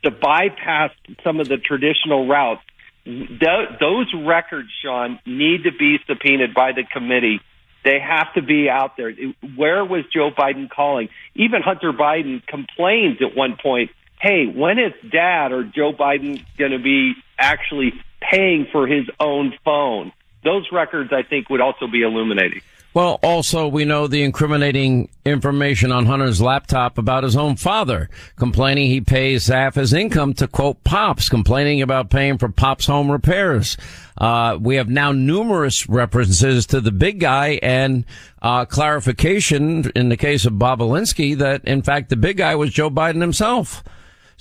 to 0.03 0.12
bypass 0.12 0.91
some 1.24 1.39
of 1.39 1.48
the 1.48 1.57
traditional 1.57 2.27
routes. 2.27 2.62
Th- 3.05 3.69
those 3.79 4.13
records, 4.13 4.69
Sean, 4.81 5.19
need 5.25 5.63
to 5.63 5.72
be 5.72 5.98
subpoenaed 6.07 6.53
by 6.53 6.72
the 6.72 6.83
committee. 6.83 7.41
They 7.83 8.00
have 8.00 8.33
to 8.36 8.41
be 8.41 8.69
out 8.69 8.95
there. 8.95 9.12
Where 9.55 9.83
was 9.83 10.05
Joe 10.13 10.31
Biden 10.31 10.69
calling? 10.69 11.10
Even 11.36 11.62
Hunter 11.62 11.91
Biden 11.91 12.45
complains 12.48 13.17
at 13.22 13.36
one 13.36 13.57
point, 13.62 13.91
hey, 14.22 14.45
when 14.45 14.79
is 14.79 14.93
dad 15.12 15.51
or 15.51 15.63
Joe 15.63 15.91
Biden 15.91 16.45
going 16.57 16.72
to 16.72 16.79
be 16.79 17.13
actually 17.38 17.93
paying 18.22 18.67
for 18.72 18.88
his 18.88 19.05
own 19.19 19.53
phone? 19.65 20.13
Those 20.45 20.67
records, 20.72 21.12
I 21.12 21.24
think, 21.24 21.50
would 21.50 21.62
also 21.62 21.88
be 21.88 22.03
illuminating. 22.03 22.62
Well, 22.94 23.20
also, 23.24 23.68
we 23.68 23.86
know 23.86 24.06
the 24.06 24.22
incriminating 24.22 25.10
information 25.26 25.92
on 25.92 26.06
Hunter's 26.06 26.40
laptop 26.40 27.00
about 27.00 27.24
his 27.24 27.36
own 27.36 27.56
father, 27.56 28.08
complaining 28.36 28.88
he 28.88 29.02
pays 29.02 29.48
half 29.48 29.74
his 29.74 29.94
income 29.94 30.36
to 30.36 30.48
quote 30.48 30.84
Pops, 30.84 31.28
complaining 31.28 31.82
about 31.82 32.12
paying 32.12 32.38
for 32.38 32.50
Pops' 32.50 32.86
home 32.86 33.10
repairs. 33.10 33.78
Uh, 34.16 34.60
we 34.62 34.76
have 34.76 34.90
now 34.90 35.12
numerous 35.12 35.90
references 35.90 36.68
to 36.68 36.80
the 36.80 36.92
big 36.92 37.20
guy 37.20 37.60
and 37.64 38.06
uh, 38.44 38.66
clarification 38.66 39.92
in 39.96 40.10
the 40.10 40.18
case 40.18 40.46
of 40.46 40.54
Bobulinski 40.54 41.36
that, 41.40 41.66
in 41.66 41.82
fact, 41.82 42.10
the 42.10 42.16
big 42.16 42.38
guy 42.38 42.54
was 42.54 42.72
Joe 42.72 42.92
Biden 42.92 43.22
himself. 43.22 43.84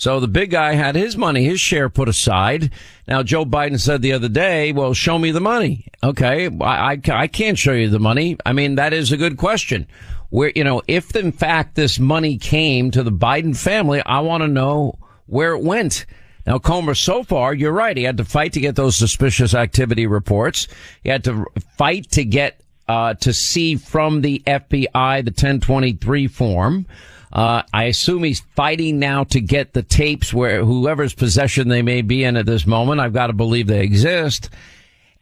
So 0.02 0.18
the 0.18 0.26
big 0.26 0.50
guy 0.50 0.72
had 0.72 0.96
his 0.96 1.16
money, 1.16 1.44
his 1.44 1.60
share 1.60 1.88
put 1.88 2.08
aside. 2.08 2.72
Now, 3.06 3.22
Joe 3.22 3.44
Biden 3.44 3.78
said 3.78 4.02
the 4.02 4.14
other 4.14 4.28
day, 4.28 4.72
well, 4.72 4.94
show 4.94 5.16
me 5.16 5.30
the 5.30 5.40
money. 5.40 5.86
Okay. 6.02 6.50
I, 6.60 6.94
I, 6.94 7.00
I 7.08 7.28
can't 7.28 7.56
show 7.56 7.70
you 7.70 7.88
the 7.88 8.00
money. 8.00 8.36
I 8.44 8.52
mean, 8.52 8.74
that 8.74 8.92
is 8.92 9.12
a 9.12 9.16
good 9.16 9.36
question. 9.36 9.86
Where, 10.28 10.50
you 10.56 10.64
know, 10.64 10.82
if 10.88 11.14
in 11.14 11.30
fact 11.30 11.76
this 11.76 12.00
money 12.00 12.36
came 12.36 12.90
to 12.90 13.04
the 13.04 13.12
Biden 13.12 13.56
family, 13.56 14.02
I 14.04 14.18
want 14.22 14.42
to 14.42 14.48
know 14.48 14.98
where 15.26 15.52
it 15.52 15.62
went. 15.62 16.04
Now, 16.48 16.58
Comer, 16.58 16.94
so 16.94 17.22
far, 17.22 17.54
you're 17.54 17.70
right. 17.70 17.96
He 17.96 18.02
had 18.02 18.16
to 18.16 18.24
fight 18.24 18.54
to 18.54 18.60
get 18.60 18.74
those 18.74 18.96
suspicious 18.96 19.54
activity 19.54 20.08
reports. 20.08 20.66
He 21.04 21.10
had 21.10 21.22
to 21.24 21.46
fight 21.78 22.10
to 22.10 22.24
get, 22.24 22.60
uh, 22.88 23.14
to 23.20 23.32
see 23.32 23.76
from 23.76 24.22
the 24.22 24.42
FBI 24.48 25.24
the 25.24 25.30
1023 25.30 26.26
form. 26.26 26.86
Uh, 27.32 27.62
I 27.72 27.84
assume 27.84 28.24
he's 28.24 28.40
fighting 28.54 28.98
now 28.98 29.24
to 29.24 29.40
get 29.40 29.72
the 29.72 29.82
tapes 29.82 30.34
where 30.34 30.64
whoever's 30.64 31.14
possession 31.14 31.68
they 31.68 31.82
may 31.82 32.02
be 32.02 32.24
in 32.24 32.36
at 32.36 32.44
this 32.44 32.66
moment. 32.66 33.00
I've 33.00 33.14
got 33.14 33.28
to 33.28 33.32
believe 33.32 33.66
they 33.66 33.82
exist. 33.82 34.50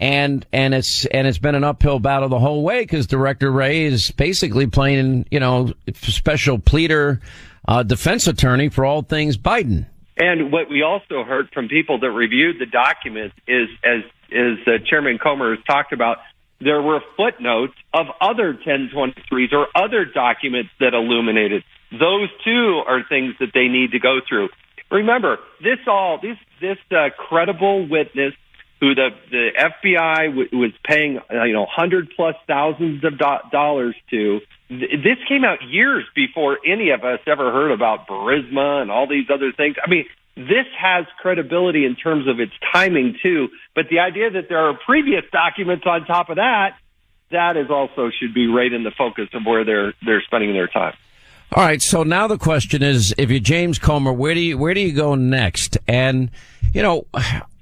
And, 0.00 0.44
and 0.52 0.74
it's, 0.74 1.04
and 1.06 1.26
it's 1.26 1.38
been 1.38 1.54
an 1.54 1.62
uphill 1.62 2.00
battle 2.00 2.28
the 2.28 2.38
whole 2.38 2.64
way 2.64 2.80
because 2.80 3.06
Director 3.06 3.52
Wray 3.52 3.84
is 3.84 4.10
basically 4.10 4.66
playing, 4.66 5.26
you 5.30 5.38
know, 5.38 5.72
special 5.92 6.58
pleader, 6.58 7.20
uh, 7.68 7.82
defense 7.82 8.26
attorney 8.26 8.70
for 8.70 8.84
all 8.84 9.02
things 9.02 9.36
Biden. 9.36 9.86
And 10.16 10.50
what 10.50 10.68
we 10.68 10.82
also 10.82 11.22
heard 11.22 11.50
from 11.52 11.68
people 11.68 12.00
that 12.00 12.10
reviewed 12.10 12.58
the 12.58 12.66
documents 12.66 13.36
is, 13.46 13.68
as, 13.84 14.02
as 14.32 14.58
uh, 14.66 14.70
Chairman 14.84 15.18
Comer 15.18 15.54
has 15.54 15.64
talked 15.64 15.92
about, 15.92 16.18
there 16.60 16.82
were 16.82 17.00
footnotes 17.16 17.74
of 17.94 18.06
other 18.20 18.54
1023s 18.54 19.52
or 19.52 19.68
other 19.74 20.04
documents 20.04 20.70
that 20.80 20.92
illuminated 20.92 21.62
those 21.92 22.28
two 22.44 22.82
are 22.86 23.02
things 23.08 23.34
that 23.40 23.50
they 23.54 23.68
need 23.68 23.92
to 23.92 23.98
go 23.98 24.20
through. 24.26 24.48
Remember, 24.90 25.38
this 25.62 25.78
all 25.86 26.18
this 26.20 26.36
this 26.60 26.78
uh, 26.90 27.10
credible 27.16 27.88
witness 27.88 28.34
who 28.80 28.94
the 28.94 29.10
the 29.30 29.50
FBI 29.56 30.26
w- 30.28 30.48
was 30.52 30.72
paying 30.84 31.18
uh, 31.30 31.44
you 31.44 31.52
know 31.52 31.66
hundred 31.66 32.10
plus 32.16 32.34
thousands 32.46 33.04
of 33.04 33.18
do- 33.18 33.50
dollars 33.52 33.94
to. 34.10 34.40
Th- 34.68 34.90
this 35.02 35.18
came 35.28 35.44
out 35.44 35.58
years 35.62 36.04
before 36.14 36.58
any 36.66 36.90
of 36.90 37.04
us 37.04 37.20
ever 37.26 37.52
heard 37.52 37.70
about 37.70 38.08
Burisma 38.08 38.82
and 38.82 38.90
all 38.90 39.06
these 39.06 39.26
other 39.32 39.52
things. 39.52 39.76
I 39.84 39.88
mean, 39.88 40.06
this 40.36 40.66
has 40.78 41.06
credibility 41.20 41.84
in 41.84 41.94
terms 41.96 42.26
of 42.26 42.40
its 42.40 42.52
timing 42.72 43.16
too. 43.22 43.48
But 43.74 43.86
the 43.90 44.00
idea 44.00 44.30
that 44.30 44.48
there 44.48 44.58
are 44.58 44.74
previous 44.74 45.24
documents 45.30 45.84
on 45.86 46.04
top 46.04 46.30
of 46.30 46.36
that, 46.36 46.76
that 47.30 47.56
is 47.56 47.70
also 47.70 48.10
should 48.10 48.34
be 48.34 48.46
right 48.48 48.72
in 48.72 48.82
the 48.82 48.92
focus 48.96 49.28
of 49.34 49.44
where 49.44 49.64
they're 49.64 49.92
they're 50.04 50.22
spending 50.22 50.52
their 50.52 50.68
time. 50.68 50.94
All 51.52 51.64
right. 51.64 51.82
So 51.82 52.04
now 52.04 52.28
the 52.28 52.38
question 52.38 52.82
is, 52.82 53.12
if 53.18 53.28
you're 53.28 53.40
James 53.40 53.78
Comer, 53.78 54.12
where 54.12 54.34
do 54.34 54.40
you, 54.40 54.56
where 54.56 54.72
do 54.72 54.80
you 54.80 54.92
go 54.92 55.16
next? 55.16 55.78
And, 55.88 56.30
you 56.72 56.80
know, 56.82 57.06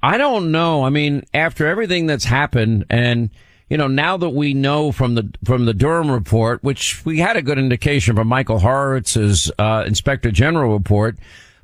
I 0.03 0.19
don't 0.19 0.53
know. 0.53 0.85
I 0.85 0.91
mean, 0.91 1.25
after 1.33 1.67
everything 1.67 2.07
that's 2.07 2.25
happened 2.25 2.85
and, 2.91 3.31
you 3.71 3.79
know, 3.79 3.87
now 3.87 4.19
that 4.19 4.31
we 4.31 4.53
know 4.53 4.93
from 4.93 5.15
the, 5.15 5.31
from 5.45 5.65
the 5.65 5.73
Durham 5.73 6.11
report, 6.11 6.63
which 6.63 7.05
we 7.07 7.19
had 7.19 7.37
a 7.37 7.43
good 7.43 7.59
indication 7.59 8.15
from 8.15 8.29
Michael 8.29 8.61
Horowitz's, 8.61 9.51
uh, 9.59 9.85
inspector 9.87 10.31
general 10.31 10.73
report, 10.75 11.17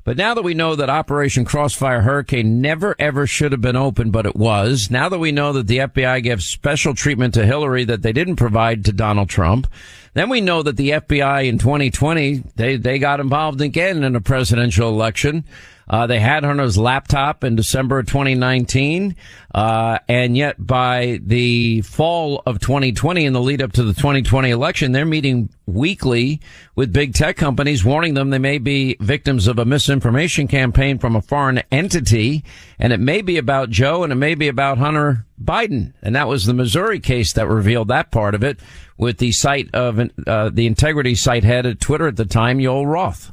but 0.05 0.17
now 0.17 0.35
that 0.35 0.43
we 0.43 0.53
know 0.53 0.75
that 0.75 0.89
Operation 0.89 1.43
Crossfire 1.43 2.01
Hurricane 2.01 2.61
never 2.61 2.95
ever 2.99 3.27
should 3.27 3.51
have 3.51 3.59
been 3.59 3.75
open, 3.75 4.11
but 4.11 4.27
it 4.27 4.35
was, 4.35 4.89
now 4.89 5.09
that 5.09 5.19
we 5.19 5.31
know 5.31 5.51
that 5.51 5.67
the 5.67 5.79
FBI 5.79 6.23
gave 6.23 6.41
special 6.41 6.93
treatment 6.93 7.33
to 7.33 7.45
Hillary 7.45 7.83
that 7.85 8.03
they 8.03 8.13
didn't 8.13 8.35
provide 8.37 8.85
to 8.85 8.93
Donald 8.93 9.29
Trump, 9.29 9.67
then 10.13 10.29
we 10.29 10.39
know 10.39 10.63
that 10.63 10.77
the 10.77 10.91
FBI 10.91 11.47
in 11.47 11.57
2020, 11.57 12.43
they, 12.55 12.77
they 12.77 12.99
got 12.99 13.19
involved 13.19 13.59
again 13.59 14.03
in 14.03 14.15
a 14.15 14.21
presidential 14.21 14.89
election. 14.89 15.43
Uh, 15.87 16.07
they 16.07 16.19
had 16.19 16.43
Hunter's 16.43 16.77
laptop 16.77 17.43
in 17.43 17.55
December 17.55 17.99
of 17.99 18.07
2019. 18.07 19.15
Uh, 19.53 19.99
and 20.09 20.35
yet 20.35 20.55
by 20.65 21.19
the 21.23 21.81
fall 21.81 22.41
of 22.45 22.59
2020 22.59 23.25
in 23.25 23.33
the 23.33 23.41
lead 23.41 23.61
up 23.61 23.71
to 23.73 23.83
the 23.83 23.93
2020 23.93 24.49
election, 24.49 24.91
they're 24.91 25.05
meeting 25.05 25.49
weekly 25.67 26.41
with 26.75 26.93
big 26.93 27.13
tech 27.13 27.37
companies 27.37 27.83
warning 27.83 28.13
them 28.13 28.29
they 28.29 28.37
may 28.37 28.57
be 28.57 28.97
victims 28.99 29.47
of 29.47 29.57
a 29.57 29.65
misinformation 29.65 30.47
campaign 30.47 30.97
from 30.99 31.15
a 31.15 31.21
foreign 31.21 31.61
entity. 31.71 32.43
And 32.79 32.91
it 32.91 32.99
may 32.99 33.21
be 33.21 33.37
about 33.37 33.69
Joe 33.69 34.03
and 34.03 34.11
it 34.11 34.17
may 34.17 34.35
be 34.35 34.47
about 34.47 34.77
Hunter 34.77 35.25
Biden. 35.41 35.93
And 36.01 36.15
that 36.15 36.27
was 36.27 36.45
the 36.45 36.53
Missouri 36.53 36.99
case 36.99 37.33
that 37.33 37.47
revealed 37.47 37.87
that 37.87 38.11
part 38.11 38.35
of 38.35 38.43
it 38.43 38.59
with 38.97 39.17
the 39.17 39.31
site 39.31 39.73
of 39.73 39.99
uh, 40.27 40.49
the 40.49 40.65
integrity 40.65 41.15
site 41.15 41.43
head 41.43 41.65
at 41.65 41.79
Twitter 41.79 42.07
at 42.07 42.15
the 42.15 42.25
time, 42.25 42.59
Yoel 42.59 42.85
Roth. 42.85 43.31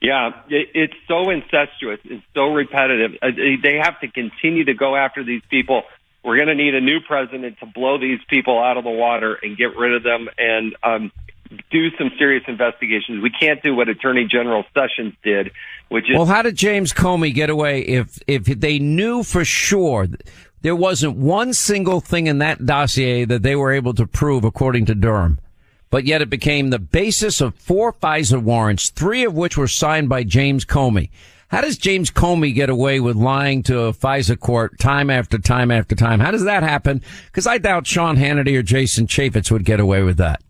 Yeah, 0.00 0.30
it, 0.48 0.68
it's 0.74 0.94
so 1.06 1.30
incestuous. 1.30 2.00
It's 2.04 2.24
so 2.34 2.52
repetitive. 2.52 3.12
Uh, 3.20 3.28
they 3.62 3.76
have 3.82 4.00
to 4.00 4.08
continue 4.08 4.64
to 4.64 4.74
go 4.74 4.96
after 4.96 5.22
these 5.22 5.42
people. 5.50 5.82
We're 6.24 6.36
going 6.36 6.48
to 6.48 6.54
need 6.54 6.74
a 6.74 6.80
new 6.80 7.00
president 7.00 7.58
to 7.60 7.66
blow 7.66 7.98
these 7.98 8.20
people 8.28 8.58
out 8.58 8.76
of 8.76 8.84
the 8.84 8.90
water 8.90 9.38
and 9.42 9.56
get 9.56 9.76
rid 9.76 9.94
of 9.94 10.02
them 10.02 10.28
and 10.38 10.74
um, 10.82 11.12
do 11.70 11.90
some 11.96 12.10
serious 12.18 12.44
investigations. 12.46 13.22
We 13.22 13.30
can't 13.30 13.62
do 13.62 13.74
what 13.74 13.88
Attorney 13.88 14.26
General 14.30 14.64
Sessions 14.74 15.14
did, 15.22 15.50
which 15.88 16.10
is 16.10 16.16
well. 16.16 16.26
How 16.26 16.42
did 16.42 16.56
James 16.56 16.92
Comey 16.92 17.34
get 17.34 17.50
away 17.50 17.80
if 17.80 18.18
if 18.26 18.44
they 18.44 18.78
knew 18.78 19.22
for 19.22 19.44
sure 19.44 20.06
there 20.62 20.76
wasn't 20.76 21.16
one 21.16 21.52
single 21.54 22.00
thing 22.00 22.26
in 22.26 22.38
that 22.38 22.64
dossier 22.64 23.24
that 23.24 23.42
they 23.42 23.56
were 23.56 23.72
able 23.72 23.94
to 23.94 24.06
prove, 24.06 24.44
according 24.44 24.86
to 24.86 24.94
Durham? 24.94 25.40
But 25.90 26.04
yet 26.04 26.22
it 26.22 26.30
became 26.30 26.70
the 26.70 26.78
basis 26.78 27.40
of 27.40 27.54
four 27.56 27.92
FISA 27.92 28.42
warrants, 28.42 28.90
three 28.90 29.24
of 29.24 29.34
which 29.34 29.58
were 29.58 29.68
signed 29.68 30.08
by 30.08 30.22
James 30.22 30.64
Comey. 30.64 31.10
How 31.48 31.60
does 31.60 31.76
James 31.76 32.12
Comey 32.12 32.54
get 32.54 32.70
away 32.70 33.00
with 33.00 33.16
lying 33.16 33.64
to 33.64 33.80
a 33.82 33.92
FISA 33.92 34.38
court 34.38 34.78
time 34.78 35.10
after 35.10 35.36
time 35.36 35.72
after 35.72 35.96
time? 35.96 36.20
How 36.20 36.30
does 36.30 36.44
that 36.44 36.62
happen? 36.62 37.02
Because 37.26 37.48
I 37.48 37.58
doubt 37.58 37.88
Sean 37.88 38.16
Hannity 38.16 38.56
or 38.56 38.62
Jason 38.62 39.08
Chaffetz 39.08 39.50
would 39.50 39.64
get 39.64 39.80
away 39.80 40.02
with 40.02 40.18
that. 40.18 40.40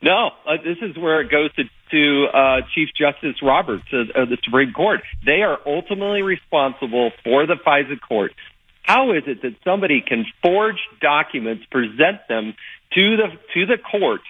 No, 0.00 0.30
uh, 0.46 0.52
this 0.64 0.78
is 0.80 0.96
where 0.96 1.20
it 1.20 1.30
goes 1.30 1.52
to 1.56 1.64
to 1.90 2.26
uh, 2.32 2.60
Chief 2.74 2.88
Justice 2.96 3.42
Roberts 3.42 3.86
of, 3.92 4.28
the 4.28 4.36
Supreme 4.44 4.72
Court. 4.72 5.00
They 5.24 5.42
are 5.42 5.58
ultimately 5.66 6.22
responsible 6.22 7.12
for 7.24 7.46
the 7.46 7.54
FISA 7.54 7.98
court. 8.06 8.32
How 8.82 9.12
is 9.12 9.22
it 9.26 9.42
that 9.42 9.54
somebody 9.64 10.02
can 10.06 10.24
forge 10.42 10.76
documents, 11.00 11.64
present 11.70 12.20
them 12.28 12.54
to 12.94 13.16
the 13.16 13.28
to 13.54 13.66
the 13.66 13.76
court, 13.78 14.20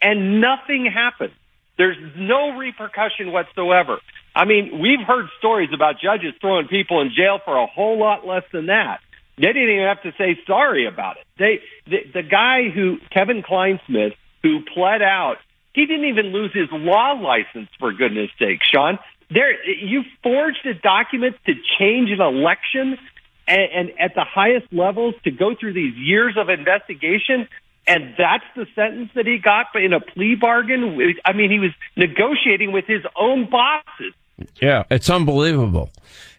and 0.00 0.40
nothing 0.40 0.86
happened. 0.92 1.32
There's 1.76 1.96
no 2.16 2.56
repercussion 2.56 3.32
whatsoever. 3.32 3.98
I 4.34 4.44
mean, 4.44 4.80
we've 4.80 5.04
heard 5.06 5.26
stories 5.38 5.70
about 5.72 5.96
judges 6.02 6.34
throwing 6.40 6.68
people 6.68 7.00
in 7.00 7.10
jail 7.16 7.38
for 7.44 7.56
a 7.56 7.66
whole 7.66 7.98
lot 7.98 8.26
less 8.26 8.44
than 8.52 8.66
that. 8.66 9.00
They 9.36 9.46
didn't 9.46 9.70
even 9.70 9.86
have 9.86 10.02
to 10.02 10.12
say 10.18 10.38
sorry 10.46 10.86
about 10.86 11.16
it. 11.18 11.26
They, 11.38 11.60
the, 11.86 12.20
the 12.20 12.22
guy 12.22 12.68
who, 12.74 12.98
Kevin 13.12 13.42
Clinesmith, 13.42 14.14
who 14.42 14.60
pled 14.74 15.02
out, 15.02 15.36
he 15.74 15.86
didn't 15.86 16.06
even 16.06 16.26
lose 16.26 16.52
his 16.52 16.68
law 16.72 17.12
license 17.12 17.68
for 17.78 17.92
goodness 17.92 18.30
sake, 18.38 18.60
Sean. 18.72 18.98
There, 19.30 19.64
you 19.68 20.02
forged 20.22 20.66
a 20.66 20.74
document 20.74 21.36
to 21.46 21.52
change 21.78 22.10
an 22.10 22.20
election 22.20 22.98
and, 23.46 23.68
and 23.72 23.90
at 24.00 24.14
the 24.14 24.24
highest 24.24 24.72
levels 24.72 25.14
to 25.24 25.30
go 25.30 25.54
through 25.58 25.74
these 25.74 25.94
years 25.96 26.36
of 26.36 26.48
investigation. 26.48 27.48
And 27.88 28.14
that's 28.18 28.44
the 28.54 28.66
sentence 28.74 29.10
that 29.14 29.26
he 29.26 29.38
got 29.38 29.66
in 29.74 29.92
a 29.92 30.00
plea 30.00 30.34
bargain. 30.34 31.16
I 31.24 31.32
mean, 31.32 31.50
he 31.50 31.58
was 31.58 31.70
negotiating 31.96 32.72
with 32.72 32.84
his 32.86 33.02
own 33.16 33.48
bosses. 33.48 34.14
Yeah, 34.60 34.84
it's 34.90 35.10
unbelievable. 35.10 35.90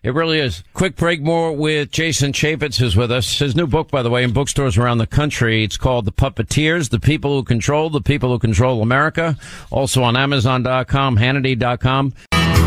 It 0.01 0.13
really 0.13 0.39
is. 0.39 0.63
Quick 0.73 0.95
break 0.95 1.21
more 1.21 1.51
with 1.51 1.91
Jason 1.91 2.31
Chaffetz 2.31 2.81
is 2.81 2.95
with 2.95 3.11
us. 3.11 3.39
His 3.39 3.55
new 3.55 3.67
book, 3.67 3.91
by 3.91 4.01
the 4.01 4.09
way, 4.09 4.23
in 4.23 4.31
bookstores 4.31 4.77
around 4.77 4.99
the 4.99 5.07
country. 5.07 5.63
It's 5.65 5.75
called 5.75 6.05
The 6.05 6.13
Puppeteers, 6.13 6.89
The 6.89 6.99
People 6.99 7.35
Who 7.35 7.43
Control, 7.43 7.89
The 7.89 7.99
People 7.99 8.29
Who 8.29 8.39
Control 8.39 8.81
America. 8.81 9.35
Also 9.71 10.01
on 10.03 10.15
Amazon.com, 10.15 11.17
Hannity.com. 11.17 12.13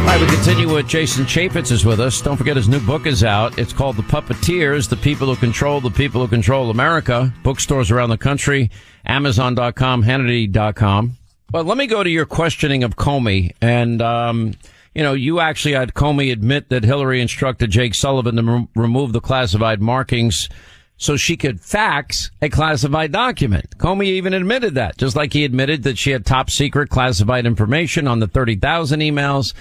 All 0.02 0.09
right, 0.09 0.21
we 0.21 0.26
continue 0.37 0.75
with 0.75 0.88
Jason 0.88 1.25
Chaffetz 1.25 1.71
is 1.71 1.85
with 1.87 2.00
us. 2.00 2.21
Don't 2.21 2.37
forget 2.37 2.56
his 2.56 2.68
new 2.68 2.80
book 2.80 3.06
is 3.06 3.23
out. 3.25 3.56
It's 3.59 3.73
called 3.73 3.97
The 3.97 4.02
Puppeteers, 4.02 4.88
The 4.88 4.97
People 4.97 5.28
Who 5.28 5.37
Control, 5.37 5.80
The 5.80 5.90
People 5.90 6.21
Who 6.21 6.28
Control 6.28 6.71
America. 6.71 7.32
Bookstores 7.44 7.90
around 7.90 8.11
the 8.11 8.18
country, 8.18 8.71
Amazon.com, 9.06 10.02
Hannity.com. 10.02 11.16
But 11.50 11.66
let 11.66 11.78
me 11.78 11.87
go 11.87 12.02
to 12.02 12.11
your 12.11 12.26
questioning 12.26 12.82
of 12.82 12.97
Comey 12.97 13.52
and, 13.62 14.02
um, 14.02 14.54
you 14.94 15.02
know, 15.02 15.14
you 15.14 15.38
actually 15.40 15.75
had 15.75 15.94
Comey 15.94 16.32
admit 16.32 16.68
that 16.71 16.85
Hillary 16.85 17.23
instructed 17.23 17.71
Jake 17.71 17.94
Sullivan 17.94 18.37
to 18.37 18.42
re- 18.42 18.68
remove 18.75 19.12
the 19.12 19.21
classified 19.21 19.80
markings 19.80 20.49
so 20.97 21.16
she 21.16 21.37
could 21.37 21.61
fax 21.61 22.30
a 22.42 22.49
classified 22.49 23.12
document. 23.12 23.78
Comey 23.78 24.06
even 24.06 24.35
admitted 24.35 24.75
that, 24.75 24.99
just 24.99 25.16
like 25.16 25.32
he 25.32 25.44
admitted 25.44 25.85
that 25.85 25.97
she 25.97 26.11
had 26.11 26.26
top 26.26 26.50
secret 26.50 26.90
classified 26.90 27.47
information 27.47 28.06
on 28.06 28.18
the 28.18 28.28
30,000 28.28 29.00
emails. 29.00 29.54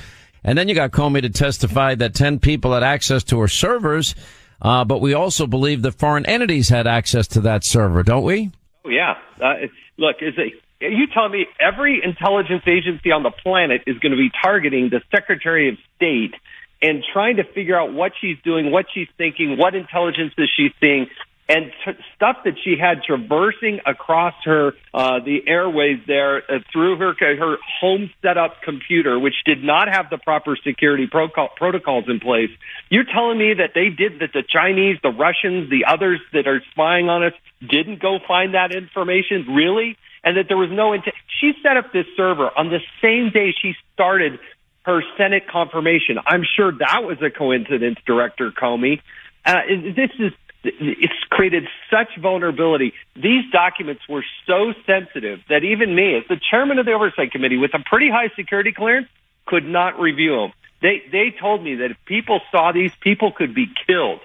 And 0.43 0.57
then 0.57 0.67
you 0.67 0.75
got 0.75 0.91
Comey 0.91 1.21
to 1.21 1.29
testify 1.29 1.95
that 1.95 2.15
10 2.15 2.39
people 2.39 2.73
had 2.73 2.83
access 2.83 3.23
to 3.25 3.39
her 3.39 3.47
servers. 3.47 4.15
Uh, 4.61 4.85
but 4.85 5.01
we 5.01 5.13
also 5.13 5.47
believe 5.47 5.81
that 5.81 5.93
foreign 5.93 6.25
entities 6.25 6.69
had 6.69 6.87
access 6.87 7.27
to 7.29 7.41
that 7.41 7.63
server, 7.63 8.03
don't 8.03 8.23
we? 8.23 8.51
Oh, 8.85 8.89
yeah. 8.89 9.15
Uh, 9.41 9.67
look, 9.97 10.17
is 10.21 10.33
it, 10.37 10.53
are 10.83 10.89
you 10.89 11.07
telling 11.13 11.31
me 11.31 11.45
every 11.59 12.01
intelligence 12.03 12.63
agency 12.67 13.11
on 13.11 13.23
the 13.23 13.31
planet 13.31 13.83
is 13.87 13.97
going 13.99 14.11
to 14.11 14.17
be 14.17 14.31
targeting 14.41 14.89
the 14.89 15.01
Secretary 15.11 15.69
of 15.69 15.77
State 15.95 16.33
and 16.81 17.03
trying 17.13 17.37
to 17.37 17.43
figure 17.43 17.79
out 17.79 17.93
what 17.93 18.11
she's 18.19 18.37
doing, 18.43 18.71
what 18.71 18.85
she's 18.93 19.07
thinking, 19.17 19.57
what 19.57 19.75
intelligence 19.75 20.33
is 20.37 20.49
she 20.55 20.69
seeing, 20.79 21.07
and 21.51 21.71
t- 21.83 22.03
stuff 22.15 22.37
that 22.45 22.53
she 22.63 22.75
had 22.79 23.03
traversing 23.03 23.79
across 23.85 24.33
her 24.45 24.73
uh, 24.93 25.19
the 25.19 25.39
airways 25.47 25.99
there 26.07 26.37
uh, 26.37 26.59
through 26.71 26.97
her 26.97 27.13
her 27.19 27.57
home 27.79 28.09
setup 28.21 28.61
computer, 28.63 29.19
which 29.19 29.35
did 29.45 29.63
not 29.63 29.87
have 29.89 30.09
the 30.09 30.17
proper 30.17 30.55
security 30.55 31.07
pro- 31.07 31.29
protocols 31.55 32.05
in 32.07 32.19
place. 32.19 32.49
You're 32.89 33.05
telling 33.05 33.37
me 33.37 33.53
that 33.55 33.71
they 33.75 33.89
did 33.89 34.19
that 34.19 34.33
the 34.33 34.43
Chinese, 34.47 34.97
the 35.03 35.09
Russians, 35.09 35.69
the 35.69 35.85
others 35.87 36.19
that 36.33 36.47
are 36.47 36.61
spying 36.71 37.09
on 37.09 37.23
us 37.23 37.33
didn't 37.59 38.01
go 38.01 38.19
find 38.27 38.53
that 38.53 38.73
information? 38.73 39.45
Really? 39.53 39.97
and 40.23 40.37
that 40.37 40.45
there 40.47 40.57
was 40.57 40.69
no 40.71 40.93
intent. 40.93 41.15
She 41.39 41.53
set 41.63 41.77
up 41.77 41.91
this 41.91 42.05
server 42.15 42.51
on 42.55 42.69
the 42.69 42.79
same 43.01 43.31
day 43.31 43.55
she 43.59 43.73
started 43.93 44.39
her 44.83 45.01
Senate 45.17 45.47
confirmation. 45.47 46.17
I'm 46.25 46.43
sure 46.43 46.71
that 46.71 47.03
was 47.03 47.17
a 47.21 47.29
coincidence, 47.29 47.97
Director 48.05 48.51
Comey. 48.51 49.01
Uh, 49.45 49.61
this 49.95 50.11
is 50.19 50.31
it's 50.63 51.13
created 51.29 51.63
such 51.89 52.09
vulnerability. 52.21 52.93
These 53.15 53.51
documents 53.51 54.03
were 54.07 54.23
so 54.45 54.73
sensitive 54.85 55.39
that 55.49 55.63
even 55.63 55.95
me, 55.95 56.17
as 56.17 56.23
the 56.29 56.39
chairman 56.49 56.79
of 56.79 56.85
the 56.85 56.93
oversight 56.93 57.31
committee 57.31 57.57
with 57.57 57.73
a 57.73 57.79
pretty 57.83 58.09
high 58.09 58.29
security 58.35 58.71
clearance, 58.71 59.07
could 59.45 59.65
not 59.65 59.99
review 59.99 60.35
them. 60.35 60.51
They 60.81 61.03
they 61.11 61.33
told 61.39 61.63
me 61.63 61.75
that 61.75 61.91
if 61.91 61.97
people 62.05 62.41
saw 62.51 62.71
these, 62.71 62.91
people 63.01 63.31
could 63.31 63.53
be 63.55 63.67
killed. 63.87 64.19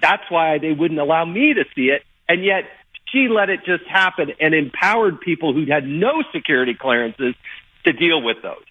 That's 0.00 0.22
why 0.30 0.58
they 0.58 0.72
wouldn't 0.72 1.00
allow 1.00 1.24
me 1.24 1.54
to 1.54 1.64
see 1.74 1.90
it. 1.90 2.02
And 2.28 2.44
yet 2.44 2.64
she 3.12 3.28
let 3.28 3.50
it 3.50 3.60
just 3.64 3.84
happen 3.84 4.32
and 4.40 4.54
empowered 4.54 5.20
people 5.20 5.52
who 5.52 5.66
had 5.66 5.84
no 5.84 6.22
security 6.32 6.74
clearances 6.74 7.34
to 7.84 7.92
deal 7.92 8.22
with 8.22 8.38
those. 8.42 8.62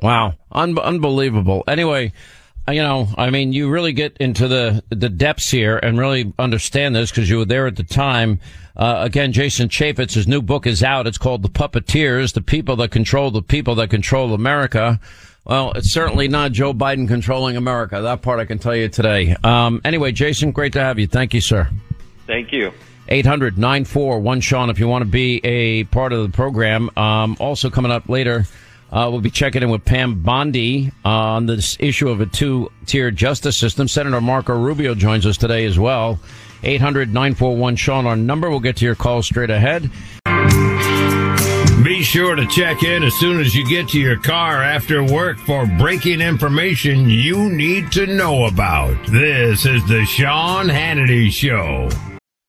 Wow. 0.00 0.34
Un- 0.52 0.78
unbelievable. 0.78 1.64
Anyway, 1.68 2.12
you 2.70 2.82
know, 2.82 3.08
I 3.16 3.30
mean, 3.30 3.52
you 3.52 3.70
really 3.70 3.92
get 3.92 4.16
into 4.18 4.48
the, 4.48 4.82
the 4.90 5.08
depths 5.08 5.50
here 5.50 5.78
and 5.78 5.98
really 5.98 6.32
understand 6.38 6.94
this 6.94 7.10
because 7.10 7.28
you 7.28 7.38
were 7.38 7.44
there 7.44 7.66
at 7.66 7.76
the 7.76 7.84
time. 7.84 8.40
Uh, 8.76 8.98
again, 9.00 9.32
Jason 9.32 9.68
Chaffetz, 9.68 10.14
his 10.14 10.26
new 10.26 10.40
book 10.40 10.66
is 10.66 10.82
out. 10.82 11.06
It's 11.06 11.18
called 11.18 11.42
The 11.42 11.48
Puppeteers, 11.48 12.32
The 12.32 12.40
People 12.40 12.76
That 12.76 12.90
Control 12.90 13.30
the 13.30 13.42
People 13.42 13.74
That 13.76 13.90
Control 13.90 14.32
America. 14.34 15.00
Well, 15.44 15.72
it's 15.72 15.92
certainly 15.92 16.28
not 16.28 16.52
Joe 16.52 16.72
Biden 16.72 17.08
controlling 17.08 17.56
America. 17.56 18.00
That 18.02 18.22
part 18.22 18.40
I 18.40 18.44
can 18.44 18.58
tell 18.58 18.76
you 18.76 18.88
today. 18.88 19.36
Um, 19.42 19.80
anyway, 19.84 20.12
Jason, 20.12 20.52
great 20.52 20.74
to 20.74 20.80
have 20.80 20.98
you. 20.98 21.06
Thank 21.06 21.34
you, 21.34 21.40
sir. 21.40 21.68
Thank 22.26 22.52
you. 22.52 22.72
800 23.08 23.58
941 23.58 24.40
Sean 24.40 24.70
if 24.70 24.78
you 24.78 24.86
want 24.86 25.02
to 25.02 25.10
be 25.10 25.40
a 25.44 25.84
part 25.84 26.12
of 26.12 26.22
the 26.22 26.34
program. 26.34 26.90
Um, 26.96 27.36
also 27.40 27.70
coming 27.70 27.90
up 27.90 28.08
later, 28.08 28.46
uh, 28.90 29.08
we'll 29.10 29.20
be 29.20 29.30
checking 29.30 29.62
in 29.62 29.70
with 29.70 29.84
Pam 29.84 30.22
Bondi 30.22 30.90
on 31.04 31.46
this 31.46 31.76
issue 31.80 32.08
of 32.08 32.20
a 32.20 32.26
two 32.26 32.70
tier 32.86 33.10
justice 33.10 33.56
system. 33.56 33.88
Senator 33.88 34.20
Marco 34.20 34.56
Rubio 34.56 34.94
joins 34.94 35.26
us 35.26 35.36
today 35.36 35.64
as 35.64 35.78
well. 35.78 36.18
800 36.62 37.08
941 37.08 37.76
Sean, 37.76 38.06
our 38.06 38.16
number. 38.16 38.50
We'll 38.50 38.60
get 38.60 38.76
to 38.78 38.84
your 38.84 38.94
call 38.94 39.22
straight 39.22 39.50
ahead. 39.50 39.90
Be 41.84 42.02
sure 42.02 42.34
to 42.34 42.46
check 42.46 42.82
in 42.82 43.02
as 43.02 43.14
soon 43.14 43.40
as 43.40 43.54
you 43.54 43.66
get 43.66 43.88
to 43.90 43.98
your 43.98 44.20
car 44.20 44.62
after 44.62 45.02
work 45.02 45.38
for 45.38 45.66
breaking 45.78 46.20
information 46.20 47.08
you 47.08 47.48
need 47.48 47.90
to 47.92 48.06
know 48.06 48.44
about. 48.44 49.06
This 49.06 49.64
is 49.64 49.86
the 49.88 50.04
Sean 50.04 50.66
Hannity 50.66 51.30
Show. 51.30 51.88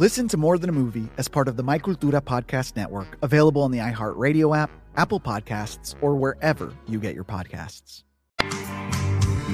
Listen 0.00 0.28
to 0.28 0.38
More 0.38 0.56
Than 0.56 0.70
a 0.70 0.72
Movie 0.72 1.10
as 1.18 1.28
part 1.28 1.46
of 1.46 1.58
the 1.58 1.62
My 1.62 1.78
Cultura 1.78 2.22
Podcast 2.22 2.74
Network, 2.74 3.18
available 3.20 3.60
on 3.60 3.70
the 3.70 3.80
iHeartRadio 3.80 4.56
app, 4.56 4.70
Apple 4.96 5.20
Podcasts, 5.20 5.94
or 6.00 6.16
wherever 6.16 6.72
you 6.88 6.98
get 6.98 7.14
your 7.14 7.24
podcasts. 7.24 8.02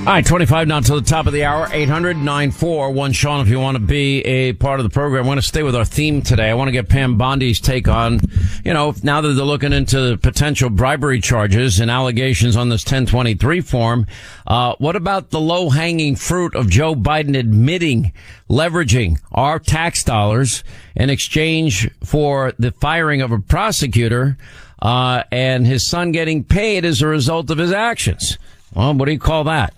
All 0.06 0.12
right, 0.12 0.24
25 0.24 0.68
now 0.68 0.78
to 0.78 0.94
the 0.94 1.00
top 1.00 1.26
of 1.26 1.32
the 1.32 1.42
hour. 1.42 1.68
800 1.68 2.16
941 2.16 3.10
Sean, 3.10 3.40
if 3.40 3.48
you 3.48 3.58
want 3.58 3.74
to 3.74 3.82
be 3.82 4.20
a 4.20 4.52
part 4.52 4.78
of 4.78 4.84
the 4.84 4.90
program. 4.90 5.24
I 5.24 5.26
want 5.26 5.40
to 5.40 5.46
stay 5.46 5.64
with 5.64 5.74
our 5.74 5.84
theme 5.84 6.22
today. 6.22 6.48
I 6.48 6.54
want 6.54 6.68
to 6.68 6.72
get 6.72 6.88
Pam 6.88 7.18
Bondi's 7.18 7.58
take 7.58 7.88
on, 7.88 8.20
you 8.64 8.72
know, 8.72 8.94
now 9.02 9.20
that 9.20 9.32
they're 9.32 9.44
looking 9.44 9.72
into 9.72 10.16
potential 10.18 10.70
bribery 10.70 11.20
charges 11.20 11.80
and 11.80 11.90
allegations 11.90 12.54
on 12.54 12.68
this 12.68 12.84
1023 12.84 13.60
form, 13.62 14.06
uh, 14.46 14.76
what 14.78 14.94
about 14.94 15.30
the 15.30 15.40
low 15.40 15.70
hanging 15.70 16.14
fruit 16.14 16.54
of 16.54 16.70
Joe 16.70 16.94
Biden 16.94 17.36
admitting 17.36 18.12
leveraging 18.48 19.18
our 19.32 19.58
tax 19.58 20.04
dollars 20.04 20.62
in 20.94 21.10
exchange 21.10 21.90
for 22.04 22.52
the 22.60 22.70
firing 22.70 23.22
of 23.22 23.32
a 23.32 23.40
prosecutor, 23.40 24.38
uh, 24.80 25.24
and 25.32 25.66
his 25.66 25.84
son 25.84 26.12
getting 26.12 26.44
paid 26.44 26.84
as 26.84 27.02
a 27.02 27.08
result 27.08 27.50
of 27.50 27.58
his 27.58 27.72
actions? 27.72 28.38
Well, 28.74 28.94
what 28.94 29.06
do 29.06 29.12
you 29.12 29.18
call 29.18 29.44
that? 29.44 29.74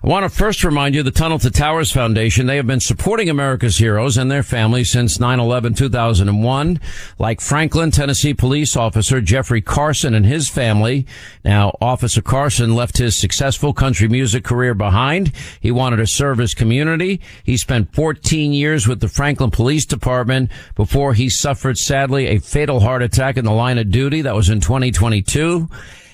I 0.00 0.06
want 0.06 0.22
to 0.22 0.28
first 0.28 0.62
remind 0.62 0.94
you 0.94 1.02
the 1.02 1.10
Tunnel 1.10 1.40
to 1.40 1.50
Towers 1.50 1.90
Foundation. 1.90 2.46
They 2.46 2.54
have 2.54 2.68
been 2.68 2.78
supporting 2.78 3.28
America's 3.28 3.78
heroes 3.78 4.16
and 4.16 4.30
their 4.30 4.44
families 4.44 4.92
since 4.92 5.18
9-11-2001, 5.18 6.80
like 7.18 7.40
Franklin, 7.40 7.90
Tennessee 7.90 8.32
police 8.32 8.76
officer 8.76 9.20
Jeffrey 9.20 9.60
Carson 9.60 10.14
and 10.14 10.24
his 10.24 10.48
family. 10.48 11.04
Now, 11.44 11.76
Officer 11.80 12.22
Carson 12.22 12.76
left 12.76 12.98
his 12.98 13.16
successful 13.16 13.72
country 13.72 14.06
music 14.06 14.44
career 14.44 14.72
behind. 14.72 15.32
He 15.60 15.72
wanted 15.72 15.96
to 15.96 16.06
serve 16.06 16.38
his 16.38 16.54
community. 16.54 17.20
He 17.42 17.56
spent 17.56 17.92
14 17.92 18.52
years 18.52 18.86
with 18.86 19.00
the 19.00 19.08
Franklin 19.08 19.50
Police 19.50 19.84
Department 19.84 20.52
before 20.76 21.14
he 21.14 21.28
suffered 21.28 21.76
sadly 21.76 22.28
a 22.28 22.38
fatal 22.38 22.78
heart 22.78 23.02
attack 23.02 23.36
in 23.36 23.44
the 23.44 23.50
line 23.50 23.78
of 23.78 23.90
duty. 23.90 24.22
That 24.22 24.36
was 24.36 24.48
in 24.48 24.60
2022. 24.60 25.68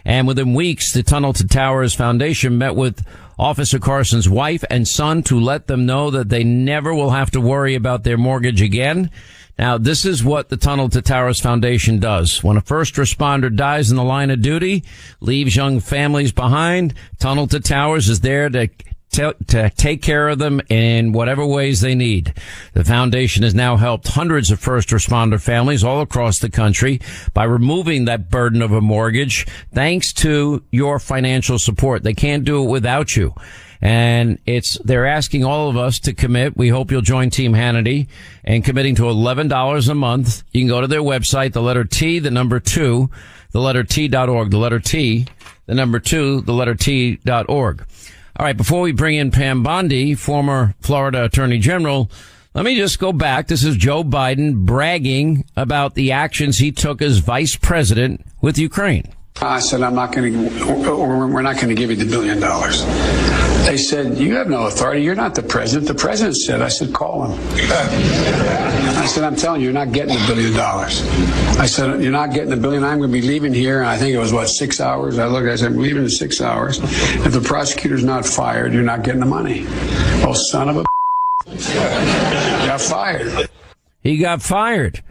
And 0.04 0.26
within 0.26 0.54
weeks, 0.54 0.92
the 0.92 1.02
Tunnel 1.02 1.32
to 1.32 1.46
Towers 1.46 1.94
Foundation 1.94 2.58
met 2.58 2.76
with 2.76 3.06
Officer 3.38 3.78
Carson's 3.78 4.28
wife 4.28 4.62
and 4.70 4.86
son 4.86 5.22
to 5.24 5.40
let 5.40 5.66
them 5.66 5.86
know 5.86 6.10
that 6.10 6.28
they 6.28 6.44
never 6.44 6.94
will 6.94 7.10
have 7.10 7.30
to 7.32 7.40
worry 7.40 7.74
about 7.74 8.04
their 8.04 8.18
mortgage 8.18 8.60
again. 8.60 9.10
Now, 9.58 9.78
this 9.78 10.04
is 10.04 10.24
what 10.24 10.48
the 10.48 10.56
Tunnel 10.56 10.88
to 10.90 11.00
Towers 11.00 11.40
Foundation 11.40 12.00
does. 12.00 12.42
When 12.42 12.56
a 12.56 12.60
first 12.60 12.94
responder 12.94 13.54
dies 13.54 13.90
in 13.90 13.96
the 13.96 14.02
line 14.02 14.30
of 14.30 14.42
duty, 14.42 14.84
leaves 15.20 15.54
young 15.54 15.80
families 15.80 16.32
behind, 16.32 16.94
Tunnel 17.18 17.46
to 17.48 17.60
Towers 17.60 18.08
is 18.08 18.20
there 18.20 18.48
to 18.50 18.68
to, 19.14 19.36
to 19.46 19.70
take 19.70 20.02
care 20.02 20.28
of 20.28 20.38
them 20.38 20.60
in 20.68 21.12
whatever 21.12 21.46
ways 21.46 21.80
they 21.80 21.94
need. 21.94 22.34
The 22.72 22.84
foundation 22.84 23.44
has 23.44 23.54
now 23.54 23.76
helped 23.76 24.08
hundreds 24.08 24.50
of 24.50 24.58
first 24.58 24.88
responder 24.88 25.40
families 25.40 25.84
all 25.84 26.00
across 26.00 26.40
the 26.40 26.50
country 26.50 27.00
by 27.32 27.44
removing 27.44 28.04
that 28.04 28.28
burden 28.28 28.60
of 28.60 28.72
a 28.72 28.80
mortgage 28.80 29.46
thanks 29.72 30.12
to 30.14 30.64
your 30.70 30.98
financial 30.98 31.58
support. 31.58 32.02
They 32.02 32.14
can't 32.14 32.44
do 32.44 32.64
it 32.64 32.68
without 32.68 33.16
you. 33.16 33.34
And 33.80 34.38
it's, 34.46 34.78
they're 34.78 35.06
asking 35.06 35.44
all 35.44 35.68
of 35.68 35.76
us 35.76 36.00
to 36.00 36.12
commit. 36.12 36.56
We 36.56 36.68
hope 36.68 36.90
you'll 36.90 37.02
join 37.02 37.30
Team 37.30 37.52
Hannity 37.52 38.08
and 38.42 38.64
committing 38.64 38.94
to 38.96 39.02
$11 39.02 39.88
a 39.88 39.94
month. 39.94 40.42
You 40.52 40.62
can 40.62 40.68
go 40.68 40.80
to 40.80 40.86
their 40.86 41.02
website, 41.02 41.52
the 41.52 41.62
letter 41.62 41.84
T, 41.84 42.18
the 42.18 42.30
number 42.30 42.58
two, 42.58 43.10
the 43.52 43.60
letter 43.60 43.84
T.org, 43.84 44.50
the 44.50 44.58
letter 44.58 44.80
T, 44.80 45.26
the 45.66 45.74
number 45.74 46.00
two, 46.00 46.40
the 46.40 46.54
letter 46.54 46.74
T.org. 46.74 47.84
All 48.36 48.44
right, 48.44 48.56
before 48.56 48.80
we 48.80 48.90
bring 48.92 49.14
in 49.14 49.30
Pam 49.30 49.62
Bondi, 49.62 50.14
former 50.16 50.74
Florida 50.80 51.24
Attorney 51.24 51.58
General, 51.58 52.10
Let 52.54 52.64
me 52.64 52.76
just 52.76 53.00
go 53.00 53.12
back. 53.12 53.48
This 53.48 53.64
is 53.64 53.76
Joe 53.76 54.04
Biden 54.04 54.64
bragging 54.64 55.44
about 55.56 55.94
the 55.96 56.12
actions 56.12 56.58
he 56.58 56.70
took 56.70 57.02
as 57.02 57.18
vice 57.18 57.56
president 57.56 58.24
with 58.40 58.58
Ukraine. 58.58 59.12
I 59.42 59.58
said, 59.58 59.82
I'm 59.82 59.96
not 59.96 60.12
going 60.12 60.32
to, 60.32 60.76
we're 60.86 61.42
not 61.42 61.56
going 61.56 61.68
to 61.68 61.74
give 61.74 61.90
you 61.90 61.96
the 61.96 62.04
billion 62.04 62.38
dollars. 62.38 62.84
They 63.64 63.78
said, 63.78 64.18
You 64.18 64.36
have 64.36 64.48
no 64.48 64.66
authority. 64.66 65.02
You're 65.02 65.14
not 65.14 65.34
the 65.34 65.42
president. 65.42 65.88
The 65.88 65.94
president 65.94 66.36
said, 66.36 66.60
I 66.60 66.68
said, 66.68 66.92
Call 66.92 67.24
him. 67.26 67.40
I 67.70 69.06
said, 69.06 69.24
I'm 69.24 69.36
telling 69.36 69.62
you, 69.62 69.66
you're 69.66 69.72
not 69.74 69.92
getting 69.92 70.14
the 70.14 70.24
billion 70.26 70.52
dollars. 70.52 71.02
I 71.58 71.66
said, 71.66 72.02
You're 72.02 72.12
not 72.12 72.34
getting 72.34 72.50
the 72.50 72.58
billion. 72.58 72.84
I'm 72.84 72.98
going 72.98 73.10
to 73.10 73.20
be 73.20 73.26
leaving 73.26 73.54
here. 73.54 73.80
And 73.80 73.88
I 73.88 73.96
think 73.96 74.14
it 74.14 74.18
was, 74.18 74.32
what, 74.32 74.48
six 74.48 74.80
hours? 74.80 75.18
I 75.18 75.26
looked, 75.26 75.48
I 75.48 75.56
said, 75.56 75.72
I'm 75.72 75.78
leaving 75.78 76.02
in 76.02 76.10
six 76.10 76.42
hours. 76.42 76.78
If 76.82 77.32
the 77.32 77.40
prosecutor's 77.40 78.04
not 78.04 78.26
fired, 78.26 78.74
you're 78.74 78.82
not 78.82 79.02
getting 79.02 79.20
the 79.20 79.26
money. 79.26 79.64
Oh, 80.26 80.34
son 80.34 80.68
of 80.68 80.76
a. 80.76 80.84
got 82.66 82.80
fired. 82.80 83.48
He 84.02 84.18
got 84.18 84.42
fired. 84.42 85.02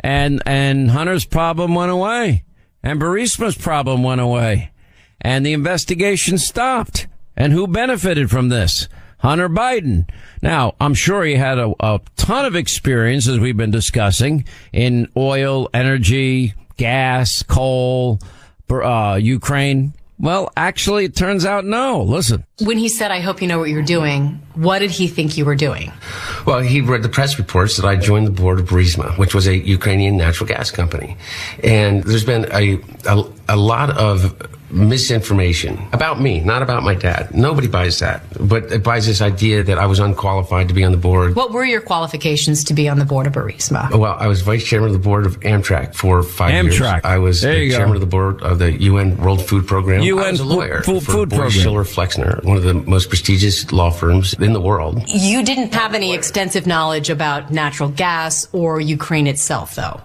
And, 0.00 0.42
and 0.44 0.90
Hunter's 0.90 1.24
problem 1.24 1.74
went 1.74 1.90
away. 1.90 2.44
And 2.82 3.00
Burisma's 3.00 3.56
problem 3.56 4.02
went 4.02 4.20
away. 4.20 4.72
And 5.22 5.46
the 5.46 5.54
investigation 5.54 6.36
stopped. 6.36 7.06
And 7.36 7.52
who 7.52 7.66
benefited 7.66 8.30
from 8.30 8.48
this? 8.48 8.88
Hunter 9.18 9.48
Biden. 9.48 10.08
Now, 10.42 10.74
I'm 10.80 10.92
sure 10.92 11.24
he 11.24 11.34
had 11.34 11.58
a, 11.58 11.72
a 11.80 12.00
ton 12.16 12.44
of 12.44 12.54
experience, 12.54 13.26
as 13.26 13.38
we've 13.38 13.56
been 13.56 13.70
discussing, 13.70 14.44
in 14.72 15.08
oil, 15.16 15.70
energy, 15.72 16.52
gas, 16.76 17.42
coal, 17.42 18.20
uh, 18.70 19.18
Ukraine. 19.20 19.94
Well, 20.18 20.52
actually, 20.56 21.06
it 21.06 21.16
turns 21.16 21.44
out 21.44 21.64
no. 21.64 22.02
Listen. 22.02 22.44
When 22.60 22.78
he 22.78 22.88
said, 22.88 23.10
I 23.10 23.20
hope 23.20 23.42
you 23.42 23.48
know 23.48 23.58
what 23.58 23.68
you're 23.68 23.82
doing, 23.82 24.40
what 24.54 24.78
did 24.78 24.90
he 24.90 25.08
think 25.08 25.36
you 25.36 25.44
were 25.44 25.56
doing? 25.56 25.92
Well, 26.46 26.60
he 26.60 26.80
read 26.82 27.02
the 27.02 27.08
press 27.08 27.38
reports 27.38 27.76
that 27.76 27.86
I 27.86 27.96
joined 27.96 28.26
the 28.26 28.30
board 28.30 28.60
of 28.60 28.68
Burisma, 28.68 29.18
which 29.18 29.34
was 29.34 29.48
a 29.48 29.56
Ukrainian 29.56 30.16
natural 30.16 30.46
gas 30.46 30.70
company. 30.70 31.16
And 31.64 32.04
there's 32.04 32.24
been 32.24 32.46
a, 32.52 32.78
a, 33.06 33.24
a 33.48 33.56
lot 33.56 33.90
of 33.90 34.48
misinformation 34.74 35.78
about 35.92 36.20
me, 36.20 36.40
not 36.40 36.62
about 36.62 36.82
my 36.82 36.94
dad. 36.94 37.34
Nobody 37.34 37.68
buys 37.68 37.98
that, 38.00 38.22
but 38.40 38.64
it 38.72 38.82
buys 38.82 39.06
this 39.06 39.20
idea 39.20 39.62
that 39.62 39.78
I 39.78 39.86
was 39.86 39.98
unqualified 39.98 40.68
to 40.68 40.74
be 40.74 40.84
on 40.84 40.92
the 40.92 40.98
board. 40.98 41.36
What 41.36 41.52
were 41.52 41.64
your 41.64 41.80
qualifications 41.80 42.64
to 42.64 42.74
be 42.74 42.88
on 42.88 42.98
the 42.98 43.04
board 43.04 43.26
of 43.26 43.32
Burisma? 43.34 43.90
Well, 43.96 44.16
I 44.18 44.26
was 44.26 44.42
vice 44.42 44.64
chairman 44.64 44.88
of 44.88 44.92
the 44.94 44.98
board 44.98 45.26
of 45.26 45.38
Amtrak 45.40 45.94
for 45.94 46.22
five 46.22 46.52
years. 46.64 46.78
Amtrak. 46.80 47.04
I 47.04 47.18
was 47.18 47.40
the 47.42 47.58
you 47.64 47.70
go. 47.70 47.76
chairman 47.76 47.94
of 47.96 48.00
the 48.00 48.06
board 48.06 48.42
of 48.42 48.58
the 48.58 48.72
UN 48.82 49.16
World 49.18 49.44
Food 49.46 49.66
Program. 49.66 50.00
I 50.02 50.04
UN 50.04 50.32
was 50.32 50.40
a 50.40 50.44
lawyer 50.44 50.82
Food- 50.82 51.02
for 51.02 51.12
Food 51.12 51.28
Boies 51.30 51.38
Program. 51.38 51.62
Schiller 51.62 51.84
Flexner, 51.84 52.40
one 52.44 52.56
of 52.56 52.62
the 52.62 52.74
most 52.74 53.08
prestigious 53.08 53.70
law 53.72 53.90
firms 53.90 54.34
in 54.34 54.52
the 54.52 54.60
world. 54.60 55.02
You 55.08 55.42
didn't 55.44 55.72
have 55.74 55.94
any 55.94 56.14
extensive 56.14 56.66
knowledge 56.66 57.10
about 57.10 57.50
natural 57.50 57.88
gas 57.90 58.48
or 58.52 58.80
Ukraine 58.80 59.26
itself, 59.26 59.74
though. 59.74 60.00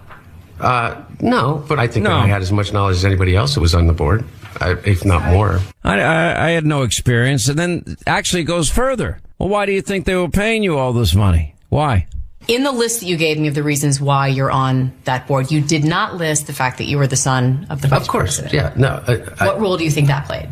Uh, 0.60 1.02
no, 1.20 1.64
but 1.68 1.78
I 1.78 1.86
think 1.86 2.04
No. 2.04 2.12
I 2.12 2.26
had 2.26 2.42
as 2.42 2.52
much 2.52 2.72
knowledge 2.72 2.96
as 2.96 3.04
anybody 3.04 3.34
else 3.34 3.54
that 3.54 3.60
was 3.60 3.74
on 3.74 3.86
the 3.86 3.94
board, 3.94 4.24
I, 4.24 4.39
if 4.60 5.04
not 5.04 5.24
more. 5.32 5.60
I, 5.84 6.00
I, 6.00 6.46
I 6.46 6.50
had 6.50 6.64
no 6.66 6.82
experience. 6.82 7.48
And 7.48 7.58
then 7.58 7.96
actually 8.06 8.42
it 8.42 8.46
goes 8.46 8.70
further. 8.70 9.20
Well, 9.38 9.48
why 9.48 9.66
do 9.66 9.72
you 9.72 9.82
think 9.82 10.04
they 10.04 10.14
were 10.16 10.28
paying 10.28 10.62
you 10.62 10.76
all 10.78 10.92
this 10.92 11.14
money? 11.14 11.54
Why? 11.68 12.06
In 12.48 12.64
the 12.64 12.72
list 12.72 13.00
that 13.00 13.06
you 13.06 13.16
gave 13.16 13.38
me 13.38 13.48
of 13.48 13.54
the 13.54 13.62
reasons 13.62 14.00
why 14.00 14.26
you're 14.28 14.50
on 14.50 14.92
that 15.04 15.26
board, 15.28 15.50
you 15.52 15.60
did 15.60 15.84
not 15.84 16.16
list 16.16 16.46
the 16.46 16.52
fact 16.52 16.78
that 16.78 16.84
you 16.84 16.98
were 16.98 17.06
the 17.06 17.14
son 17.16 17.66
of 17.70 17.80
the 17.82 17.88
vice 17.88 18.00
Of 18.02 18.08
course, 18.08 18.40
president. 18.40 18.76
yeah. 18.76 18.80
No, 18.80 19.04
I, 19.06 19.44
I, 19.44 19.46
What 19.46 19.60
role 19.60 19.76
do 19.76 19.84
you 19.84 19.90
think 19.90 20.08
that 20.08 20.26
played? 20.26 20.48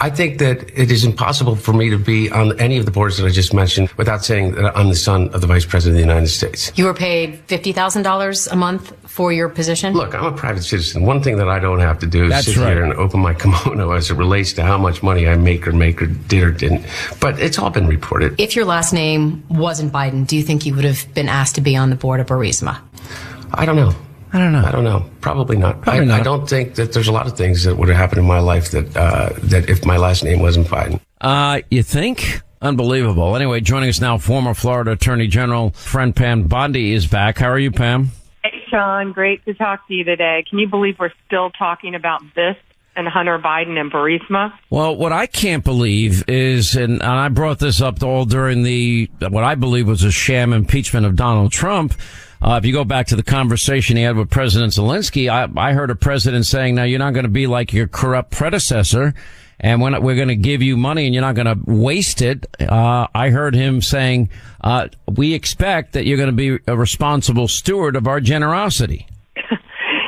I 0.00 0.10
think 0.10 0.38
that 0.38 0.70
it 0.78 0.90
is 0.90 1.04
impossible 1.04 1.56
for 1.56 1.72
me 1.72 1.90
to 1.90 1.98
be 1.98 2.30
on 2.30 2.58
any 2.58 2.78
of 2.78 2.84
the 2.84 2.90
boards 2.90 3.16
that 3.18 3.26
I 3.26 3.30
just 3.30 3.54
mentioned 3.54 3.90
without 3.92 4.24
saying 4.24 4.52
that 4.52 4.76
I'm 4.76 4.88
the 4.88 4.94
son 4.96 5.28
of 5.30 5.40
the 5.40 5.46
Vice 5.46 5.64
President 5.64 6.00
of 6.00 6.06
the 6.06 6.12
United 6.12 6.28
States. 6.28 6.72
You 6.76 6.84
were 6.86 6.94
paid 6.94 7.46
$50,000 7.48 8.52
a 8.52 8.56
month 8.56 8.92
for 9.08 9.32
your 9.32 9.48
position? 9.48 9.94
Look, 9.94 10.14
I'm 10.14 10.24
a 10.24 10.32
private 10.36 10.64
citizen. 10.64 11.04
One 11.06 11.22
thing 11.22 11.36
that 11.36 11.48
I 11.48 11.58
don't 11.60 11.78
have 11.80 12.00
to 12.00 12.06
do 12.06 12.24
is 12.24 12.30
That's 12.30 12.46
sit 12.46 12.56
right. 12.56 12.72
here 12.72 12.82
and 12.82 12.92
open 12.94 13.20
my 13.20 13.34
kimono 13.40 13.92
as 13.92 14.10
it 14.10 14.14
relates 14.14 14.52
to 14.54 14.62
how 14.64 14.76
much 14.76 15.02
money 15.02 15.28
I 15.28 15.36
make 15.36 15.68
or 15.68 15.72
make 15.72 16.02
or 16.02 16.06
did 16.06 16.42
or 16.42 16.50
didn't. 16.50 16.84
But 17.20 17.38
it's 17.38 17.58
all 17.58 17.70
been 17.70 17.86
reported. 17.86 18.34
If 18.38 18.56
your 18.56 18.64
last 18.64 18.92
name 18.92 19.44
wasn't 19.48 19.92
Biden, 19.92 20.26
do 20.26 20.36
you 20.36 20.42
think 20.42 20.66
you 20.66 20.74
would 20.74 20.84
have 20.84 21.06
been 21.14 21.28
asked 21.28 21.54
to 21.54 21.60
be 21.60 21.76
on 21.76 21.90
the 21.90 21.96
board 21.96 22.20
of 22.20 22.26
Burisma? 22.26 22.80
I 23.52 23.64
don't 23.64 23.76
know. 23.76 23.94
I 24.34 24.38
don't 24.38 24.52
know. 24.52 24.64
I 24.64 24.72
don't 24.72 24.82
know. 24.82 25.08
Probably 25.20 25.56
not. 25.56 25.80
Probably 25.80 26.02
I, 26.02 26.04
not. 26.04 26.20
I 26.20 26.22
don't 26.24 26.48
think 26.48 26.74
that 26.74 26.92
there's 26.92 27.06
a 27.06 27.12
lot 27.12 27.28
of 27.28 27.36
things 27.36 27.62
that 27.62 27.76
would 27.76 27.88
have 27.88 27.96
happened 27.96 28.18
in 28.18 28.26
my 28.26 28.40
life 28.40 28.72
that 28.72 28.96
uh, 28.96 29.30
that 29.44 29.70
if 29.70 29.84
my 29.84 29.96
last 29.96 30.24
name 30.24 30.40
wasn't 30.40 30.66
Biden. 30.66 31.00
Uh, 31.20 31.60
you 31.70 31.84
think? 31.84 32.42
Unbelievable. 32.60 33.36
Anyway, 33.36 33.60
joining 33.60 33.90
us 33.90 34.00
now, 34.00 34.18
former 34.18 34.52
Florida 34.52 34.90
Attorney 34.92 35.28
General 35.28 35.70
friend 35.70 36.16
Pam 36.16 36.48
Bondi 36.48 36.92
is 36.94 37.06
back. 37.06 37.38
How 37.38 37.48
are 37.48 37.58
you, 37.60 37.70
Pam? 37.70 38.10
Hey, 38.42 38.60
Sean, 38.70 39.12
great 39.12 39.44
to 39.44 39.54
talk 39.54 39.86
to 39.86 39.94
you 39.94 40.02
today. 40.02 40.44
Can 40.50 40.58
you 40.58 40.68
believe 40.68 40.96
we're 40.98 41.12
still 41.26 41.50
talking 41.50 41.94
about 41.94 42.20
this 42.34 42.56
and 42.96 43.06
Hunter 43.06 43.38
Biden 43.38 43.78
and 43.78 43.92
Burisma? 43.92 44.52
Well, 44.68 44.96
what 44.96 45.12
I 45.12 45.26
can't 45.26 45.62
believe 45.62 46.28
is, 46.28 46.74
and, 46.74 46.94
and 46.94 47.02
I 47.02 47.28
brought 47.28 47.60
this 47.60 47.80
up 47.80 48.02
all 48.02 48.24
during 48.24 48.64
the, 48.64 49.10
what 49.20 49.44
I 49.44 49.54
believe 49.54 49.86
was 49.86 50.02
a 50.02 50.10
sham 50.10 50.52
impeachment 50.52 51.06
of 51.06 51.14
Donald 51.14 51.52
Trump. 51.52 51.94
Uh, 52.44 52.58
if 52.58 52.66
you 52.66 52.74
go 52.74 52.84
back 52.84 53.06
to 53.06 53.16
the 53.16 53.22
conversation 53.22 53.96
he 53.96 54.02
had 54.02 54.16
with 54.18 54.28
President 54.28 54.70
Zelensky, 54.70 55.30
I, 55.30 55.48
I 55.58 55.72
heard 55.72 55.88
a 55.88 55.94
president 55.94 56.44
saying, 56.44 56.74
now 56.74 56.82
you're 56.82 56.98
not 56.98 57.14
going 57.14 57.24
to 57.24 57.30
be 57.30 57.46
like 57.46 57.72
your 57.72 57.88
corrupt 57.88 58.32
predecessor. 58.32 59.14
And 59.58 59.80
when 59.80 60.02
we're 60.02 60.16
going 60.16 60.28
to 60.28 60.36
give 60.36 60.60
you 60.60 60.76
money 60.76 61.06
and 61.06 61.14
you're 61.14 61.22
not 61.22 61.36
going 61.36 61.46
to 61.46 61.58
waste 61.64 62.20
it, 62.20 62.44
uh, 62.60 63.06
I 63.14 63.30
heard 63.30 63.54
him 63.54 63.80
saying, 63.80 64.28
uh, 64.60 64.88
we 65.08 65.32
expect 65.32 65.94
that 65.94 66.04
you're 66.04 66.18
going 66.18 66.36
to 66.36 66.58
be 66.58 66.58
a 66.66 66.76
responsible 66.76 67.48
steward 67.48 67.96
of 67.96 68.06
our 68.06 68.20
generosity. 68.20 69.06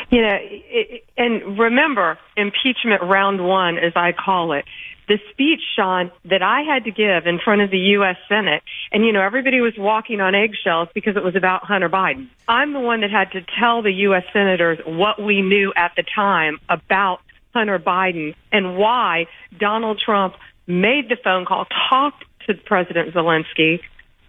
You 0.09 0.23
know, 0.23 0.39
it, 0.41 1.05
and 1.17 1.59
remember, 1.59 2.17
impeachment 2.37 3.03
round 3.03 3.45
one, 3.45 3.77
as 3.77 3.93
I 3.97 4.13
call 4.13 4.53
it, 4.53 4.65
the 5.09 5.19
speech, 5.31 5.61
Sean, 5.77 6.11
that 6.25 6.43
I 6.43 6.63
had 6.63 6.85
to 6.85 6.91
give 6.91 7.27
in 7.27 7.39
front 7.39 7.63
of 7.63 7.71
the 7.71 7.79
U.S. 7.79 8.17
Senate, 8.29 8.63
and 8.93 9.05
you 9.05 9.13
know, 9.13 9.23
everybody 9.23 9.61
was 9.61 9.75
walking 9.79 10.21
on 10.21 10.35
eggshells 10.35 10.89
because 10.95 11.17
it 11.17 11.23
was 11.23 11.37
about 11.37 11.65
Hunter 11.65 11.89
Biden. 11.89 12.29
I'm 12.49 12.73
the 12.73 12.81
one 12.81 13.03
that 13.03 13.11
had 13.11 13.33
to 13.33 13.41
tell 13.59 13.83
the 13.83 13.93
U.S. 13.93 14.25
senators 14.33 14.79
what 14.85 15.23
we 15.23 15.43
knew 15.43 15.73
at 15.77 15.93
the 15.97 16.03
time 16.15 16.59
about 16.69 17.21
Hunter 17.55 17.79
Biden 17.79 18.35
and 18.53 18.77
why 18.77 19.27
Donald 19.59 20.01
Trump 20.05 20.35
made 20.67 21.09
the 21.09 21.17
phone 21.23 21.45
call, 21.45 21.67
talked 21.89 22.25
to 22.47 22.55
President 22.55 23.15
Zelensky 23.15 23.81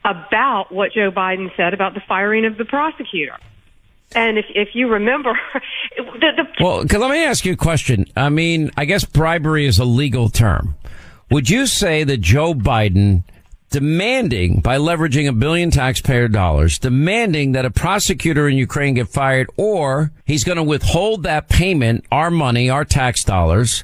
about 0.05 0.71
what 0.71 0.91
Joe 0.93 1.11
Biden 1.11 1.49
said 1.57 1.73
about 1.73 1.93
the 1.93 2.01
firing 2.07 2.45
of 2.45 2.57
the 2.57 2.65
prosecutor. 2.65 3.37
And 4.15 4.37
if, 4.37 4.45
if 4.49 4.69
you 4.73 4.87
remember, 4.87 5.37
the, 5.97 6.31
the 6.35 6.63
Well, 6.63 6.83
let 6.83 7.11
me 7.11 7.23
ask 7.23 7.45
you 7.45 7.53
a 7.53 7.57
question. 7.57 8.05
I 8.15 8.29
mean, 8.29 8.71
I 8.77 8.85
guess 8.85 9.03
bribery 9.03 9.65
is 9.65 9.79
a 9.79 9.85
legal 9.85 10.29
term. 10.29 10.75
Would 11.29 11.49
you 11.49 11.65
say 11.65 12.03
that 12.05 12.21
Joe 12.21 12.53
Biden 12.53 13.23
demanding, 13.69 14.61
by 14.61 14.77
leveraging 14.77 15.27
a 15.27 15.33
billion 15.33 15.71
taxpayer 15.71 16.27
dollars, 16.27 16.79
demanding 16.79 17.51
that 17.51 17.65
a 17.65 17.71
prosecutor 17.71 18.47
in 18.47 18.57
Ukraine 18.57 18.93
get 18.93 19.09
fired 19.09 19.49
or 19.57 20.11
he's 20.25 20.43
going 20.43 20.55
to 20.55 20.63
withhold 20.63 21.23
that 21.23 21.49
payment, 21.49 22.05
our 22.11 22.31
money, 22.31 22.69
our 22.69 22.85
tax 22.85 23.23
dollars, 23.23 23.83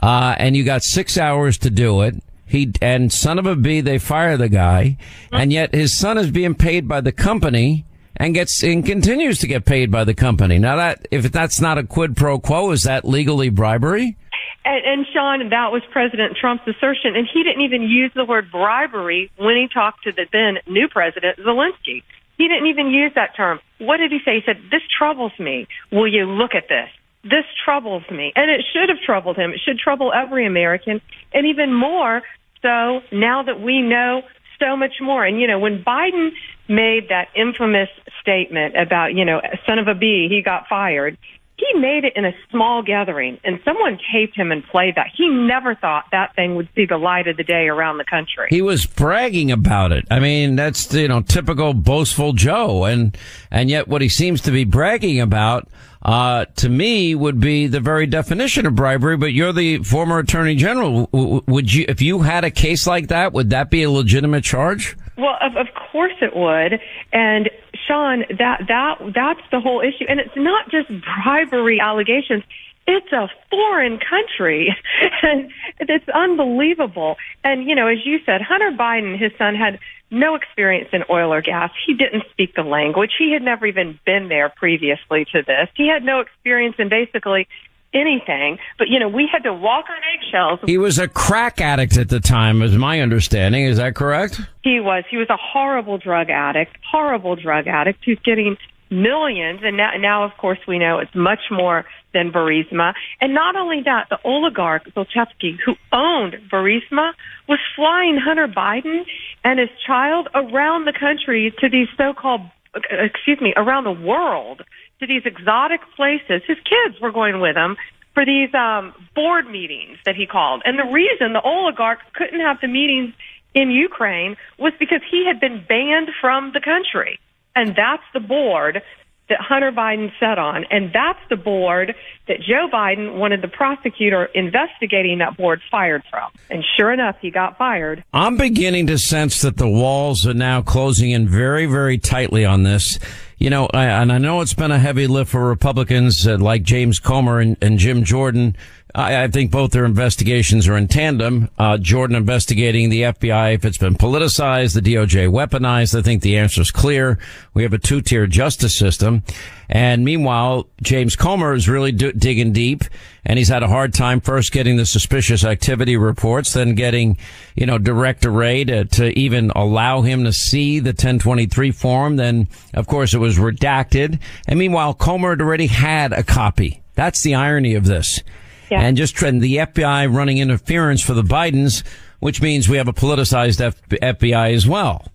uh, 0.00 0.36
and 0.38 0.56
you 0.56 0.62
got 0.62 0.82
six 0.84 1.18
hours 1.18 1.58
to 1.58 1.70
do 1.70 2.02
it. 2.02 2.22
He, 2.46 2.72
and 2.80 3.12
son 3.12 3.40
of 3.40 3.46
a 3.46 3.56
b, 3.56 3.80
they 3.80 3.98
fire 3.98 4.36
the 4.36 4.48
guy, 4.48 4.98
and 5.32 5.52
yet 5.52 5.74
his 5.74 5.98
son 5.98 6.16
is 6.16 6.30
being 6.30 6.54
paid 6.54 6.86
by 6.86 7.00
the 7.00 7.10
company 7.10 7.84
and 8.16 8.34
gets 8.34 8.62
and 8.62 8.84
continues 8.84 9.38
to 9.38 9.46
get 9.46 9.64
paid 9.64 9.90
by 9.90 10.04
the 10.04 10.14
company. 10.14 10.58
Now 10.58 10.76
that 10.76 11.06
if 11.10 11.30
that's 11.30 11.60
not 11.60 11.78
a 11.78 11.84
quid 11.84 12.16
pro 12.16 12.38
quo, 12.38 12.70
is 12.70 12.84
that 12.84 13.04
legally 13.04 13.48
bribery? 13.48 14.16
And, 14.64 14.84
and 14.84 15.06
Sean, 15.12 15.48
that 15.48 15.70
was 15.70 15.82
President 15.92 16.36
Trump's 16.36 16.66
assertion, 16.66 17.14
and 17.14 17.28
he 17.32 17.44
didn't 17.44 17.62
even 17.62 17.82
use 17.82 18.10
the 18.14 18.24
word 18.24 18.50
bribery 18.50 19.30
when 19.36 19.56
he 19.56 19.68
talked 19.72 20.04
to 20.04 20.12
the 20.12 20.26
then 20.32 20.58
new 20.66 20.88
president 20.88 21.38
Zelensky. 21.38 22.02
He 22.36 22.48
didn't 22.48 22.66
even 22.66 22.88
use 22.88 23.12
that 23.14 23.36
term. 23.36 23.60
What 23.78 23.98
did 23.98 24.10
he 24.10 24.18
say? 24.24 24.40
He 24.40 24.42
said, 24.44 24.58
"This 24.70 24.82
troubles 24.98 25.32
me. 25.38 25.68
Will 25.90 26.08
you 26.08 26.26
look 26.26 26.54
at 26.54 26.68
this? 26.68 26.88
This 27.22 27.44
troubles 27.64 28.02
me." 28.10 28.32
And 28.36 28.50
it 28.50 28.64
should 28.72 28.88
have 28.88 29.00
troubled 29.00 29.36
him. 29.36 29.52
It 29.52 29.60
should 29.64 29.78
trouble 29.78 30.12
every 30.12 30.46
American, 30.46 31.00
and 31.32 31.46
even 31.46 31.72
more 31.72 32.22
so 32.62 33.02
now 33.12 33.42
that 33.42 33.60
we 33.60 33.80
know 33.80 34.22
so 34.58 34.76
much 34.76 35.00
more. 35.00 35.24
And 35.24 35.40
you 35.40 35.46
know, 35.46 35.58
when 35.58 35.82
Biden 35.82 36.30
made 36.68 37.08
that 37.08 37.28
infamous 37.34 37.88
statement 38.20 38.76
about, 38.76 39.14
you 39.14 39.24
know, 39.24 39.40
son 39.66 39.78
of 39.78 39.88
a 39.88 39.94
bee, 39.94 40.28
he 40.28 40.42
got 40.42 40.66
fired. 40.68 41.16
He 41.56 41.78
made 41.78 42.04
it 42.04 42.12
in 42.16 42.24
a 42.24 42.32
small 42.50 42.82
gathering 42.82 43.38
and 43.42 43.58
someone 43.64 43.98
taped 44.12 44.36
him 44.36 44.52
and 44.52 44.62
played 44.64 44.96
that. 44.96 45.06
He 45.16 45.28
never 45.28 45.74
thought 45.74 46.04
that 46.12 46.34
thing 46.34 46.54
would 46.56 46.68
see 46.74 46.84
the 46.84 46.98
light 46.98 47.28
of 47.28 47.36
the 47.36 47.44
day 47.44 47.68
around 47.68 47.96
the 47.98 48.04
country. 48.04 48.48
He 48.50 48.60
was 48.60 48.84
bragging 48.84 49.50
about 49.50 49.92
it. 49.92 50.06
I 50.10 50.20
mean, 50.20 50.56
that's 50.56 50.92
you 50.92 51.08
know 51.08 51.22
typical 51.22 51.72
boastful 51.72 52.34
Joe, 52.34 52.84
and 52.84 53.16
and 53.50 53.70
yet 53.70 53.88
what 53.88 54.02
he 54.02 54.08
seems 54.08 54.42
to 54.42 54.50
be 54.50 54.64
bragging 54.64 55.20
about, 55.20 55.68
uh, 56.02 56.44
to 56.56 56.68
me, 56.68 57.14
would 57.14 57.40
be 57.40 57.66
the 57.66 57.80
very 57.80 58.06
definition 58.06 58.66
of 58.66 58.74
bribery. 58.74 59.16
But 59.16 59.32
you're 59.32 59.52
the 59.52 59.78
former 59.78 60.18
Attorney 60.18 60.56
General. 60.56 61.08
Would 61.12 61.72
you, 61.72 61.86
if 61.88 62.02
you 62.02 62.20
had 62.20 62.44
a 62.44 62.50
case 62.50 62.86
like 62.86 63.08
that, 63.08 63.32
would 63.32 63.50
that 63.50 63.70
be 63.70 63.82
a 63.82 63.90
legitimate 63.90 64.44
charge? 64.44 64.96
Well, 65.16 65.38
of, 65.40 65.56
of 65.56 65.68
course 65.90 66.12
it 66.20 66.36
would. 66.36 66.78
And 67.12 67.48
Sean, 67.86 68.24
that 68.38 68.62
that 68.68 68.98
that's 69.14 69.40
the 69.50 69.60
whole 69.60 69.80
issue. 69.80 70.04
And 70.08 70.20
it's 70.20 70.36
not 70.36 70.70
just 70.70 70.88
bribery 70.88 71.80
allegations. 71.80 72.42
It's 72.88 73.12
a 73.12 73.28
foreign 73.50 73.98
country, 73.98 74.76
and 75.22 75.50
it's 75.80 76.08
unbelievable. 76.08 77.16
And 77.42 77.68
you 77.68 77.74
know, 77.74 77.88
as 77.88 77.98
you 78.04 78.18
said, 78.24 78.42
Hunter 78.42 78.70
Biden, 78.70 79.18
his 79.18 79.32
son, 79.38 79.54
had 79.54 79.78
no 80.10 80.36
experience 80.36 80.90
in 80.92 81.02
oil 81.10 81.32
or 81.32 81.42
gas. 81.42 81.72
He 81.86 81.94
didn't 81.94 82.24
speak 82.30 82.54
the 82.54 82.62
language. 82.62 83.10
He 83.18 83.32
had 83.32 83.42
never 83.42 83.66
even 83.66 83.98
been 84.06 84.28
there 84.28 84.48
previously 84.48 85.26
to 85.32 85.42
this. 85.42 85.68
He 85.74 85.88
had 85.88 86.04
no 86.04 86.20
experience 86.20 86.76
in 86.78 86.88
basically 86.88 87.48
anything. 87.94 88.58
But 88.78 88.88
you 88.88 88.98
know, 88.98 89.08
we 89.08 89.28
had 89.30 89.42
to 89.44 89.52
walk 89.52 89.86
on 89.88 89.96
eggshells. 90.14 90.60
He 90.66 90.78
was 90.78 90.98
a 90.98 91.08
crack 91.08 91.60
addict 91.60 91.96
at 91.96 92.08
the 92.08 92.20
time, 92.20 92.62
is 92.62 92.76
my 92.76 93.00
understanding. 93.00 93.64
Is 93.64 93.78
that 93.78 93.94
correct? 93.94 94.40
He 94.62 94.80
was. 94.80 95.04
He 95.10 95.16
was 95.16 95.30
a 95.30 95.36
horrible 95.36 95.98
drug 95.98 96.30
addict, 96.30 96.76
horrible 96.90 97.36
drug 97.36 97.66
addict 97.66 98.04
who's 98.04 98.18
getting 98.24 98.56
millions. 98.90 99.60
And 99.62 99.76
now, 99.76 99.90
now 99.98 100.24
of 100.24 100.32
course, 100.38 100.58
we 100.66 100.78
know 100.78 100.98
it's 100.98 101.14
much 101.14 101.40
more 101.50 101.84
than 102.12 102.32
Burisma. 102.32 102.94
And 103.20 103.34
not 103.34 103.56
only 103.56 103.82
that, 103.82 104.06
the 104.10 104.18
oligarch, 104.24 104.84
Zlochevsky, 104.94 105.58
who 105.64 105.74
owned 105.92 106.36
Burisma, 106.50 107.12
was 107.48 107.58
flying 107.74 108.16
Hunter 108.16 108.48
Biden 108.48 109.02
and 109.44 109.58
his 109.58 109.68
child 109.86 110.28
around 110.34 110.86
the 110.86 110.92
country 110.92 111.54
to 111.60 111.68
these 111.68 111.88
so-called, 111.96 112.42
uh, 112.74 112.80
excuse 113.04 113.40
me, 113.40 113.52
around 113.56 113.84
the 113.84 113.92
world 113.92 114.62
to 115.00 115.06
these 115.06 115.22
exotic 115.24 115.80
places. 115.94 116.42
His 116.46 116.58
kids 116.58 117.00
were 117.00 117.12
going 117.12 117.40
with 117.40 117.56
him 117.56 117.76
for 118.14 118.24
these 118.24 118.52
um, 118.54 118.94
board 119.14 119.48
meetings 119.50 119.98
that 120.06 120.16
he 120.16 120.26
called. 120.26 120.62
And 120.64 120.78
the 120.78 120.90
reason 120.90 121.34
the 121.34 121.42
oligarch 121.42 121.98
couldn't 122.14 122.40
have 122.40 122.60
the 122.60 122.68
meetings 122.68 123.12
in 123.54 123.70
Ukraine 123.70 124.36
was 124.58 124.72
because 124.78 125.00
he 125.10 125.26
had 125.26 125.40
been 125.40 125.64
banned 125.68 126.08
from 126.20 126.52
the 126.52 126.60
country. 126.60 127.18
And 127.54 127.74
that's 127.76 128.02
the 128.14 128.20
board 128.20 128.82
that 129.28 129.40
Hunter 129.40 129.72
Biden 129.72 130.12
sat 130.20 130.38
on. 130.38 130.64
And 130.70 130.92
that's 130.92 131.18
the 131.28 131.36
board 131.36 131.94
that 132.28 132.40
Joe 132.40 132.68
Biden 132.72 133.16
wanted 133.16 133.42
the 133.42 133.48
prosecutor 133.48 134.26
investigating 134.26 135.18
that 135.18 135.36
board 135.36 135.60
fired 135.70 136.02
from. 136.10 136.30
And 136.48 136.64
sure 136.76 136.92
enough, 136.92 137.16
he 137.20 137.30
got 137.30 137.58
fired. 137.58 138.04
I'm 138.12 138.36
beginning 138.36 138.86
to 138.86 138.98
sense 138.98 139.42
that 139.42 139.56
the 139.56 139.68
walls 139.68 140.26
are 140.26 140.34
now 140.34 140.62
closing 140.62 141.10
in 141.10 141.28
very, 141.28 141.66
very 141.66 141.98
tightly 141.98 142.44
on 142.44 142.62
this. 142.62 142.98
You 143.38 143.50
know, 143.50 143.68
I, 143.74 143.84
and 143.84 144.10
I 144.10 144.16
know 144.16 144.40
it's 144.40 144.54
been 144.54 144.70
a 144.70 144.78
heavy 144.78 145.06
lift 145.06 145.30
for 145.30 145.46
Republicans 145.46 146.26
uh, 146.26 146.38
like 146.38 146.62
James 146.62 146.98
Comer 146.98 147.40
and, 147.40 147.56
and 147.60 147.78
Jim 147.78 148.02
Jordan. 148.02 148.56
I, 148.94 149.24
I, 149.24 149.28
think 149.28 149.50
both 149.50 149.72
their 149.72 149.84
investigations 149.84 150.66
are 150.68 150.76
in 150.76 150.88
tandem. 150.88 151.50
Uh, 151.58 151.76
Jordan 151.76 152.16
investigating 152.16 152.88
the 152.88 153.02
FBI 153.02 153.54
if 153.54 153.66
it's 153.66 153.76
been 153.76 153.94
politicized, 153.94 154.72
the 154.72 154.80
DOJ 154.80 155.28
weaponized. 155.28 155.98
I 155.98 156.00
think 156.00 156.22
the 156.22 156.38
answer 156.38 156.62
is 156.62 156.70
clear. 156.70 157.18
We 157.52 157.62
have 157.62 157.74
a 157.74 157.78
two-tier 157.78 158.26
justice 158.26 158.74
system. 158.74 159.22
And 159.68 160.04
meanwhile, 160.04 160.68
James 160.82 161.16
Comer 161.16 161.54
is 161.54 161.68
really 161.68 161.92
do- 161.92 162.12
digging 162.12 162.52
deep 162.52 162.84
and 163.24 163.38
he's 163.38 163.48
had 163.48 163.64
a 163.64 163.68
hard 163.68 163.92
time 163.92 164.20
first 164.20 164.52
getting 164.52 164.76
the 164.76 164.86
suspicious 164.86 165.44
activity 165.44 165.96
reports, 165.96 166.52
then 166.52 166.76
getting, 166.76 167.18
you 167.56 167.66
know, 167.66 167.76
Director 167.76 168.30
Wray 168.30 168.62
to, 168.64 168.84
to 168.84 169.18
even 169.18 169.50
allow 169.50 170.02
him 170.02 170.24
to 170.24 170.32
see 170.32 170.78
the 170.78 170.90
1023 170.90 171.72
form. 171.72 172.16
Then, 172.16 172.46
of 172.72 172.86
course, 172.86 173.14
it 173.14 173.18
was 173.18 173.36
redacted. 173.36 174.20
And 174.46 174.58
meanwhile, 174.58 174.94
Comer 174.94 175.30
had 175.30 175.40
already 175.40 175.66
had 175.66 176.12
a 176.12 176.22
copy. 176.22 176.82
That's 176.94 177.22
the 177.22 177.34
irony 177.34 177.74
of 177.74 177.84
this. 177.84 178.22
Yeah. 178.70 178.80
And 178.80 178.96
just 178.96 179.14
trend 179.16 179.42
the 179.42 179.56
FBI 179.56 180.12
running 180.14 180.38
interference 180.38 181.00
for 181.00 181.14
the 181.14 181.22
Bidens, 181.22 181.82
which 182.20 182.40
means 182.40 182.68
we 182.68 182.76
have 182.76 182.88
a 182.88 182.92
politicized 182.92 183.60
F- 183.60 183.80
FBI 183.88 184.54
as 184.54 184.66
well. 184.66 185.10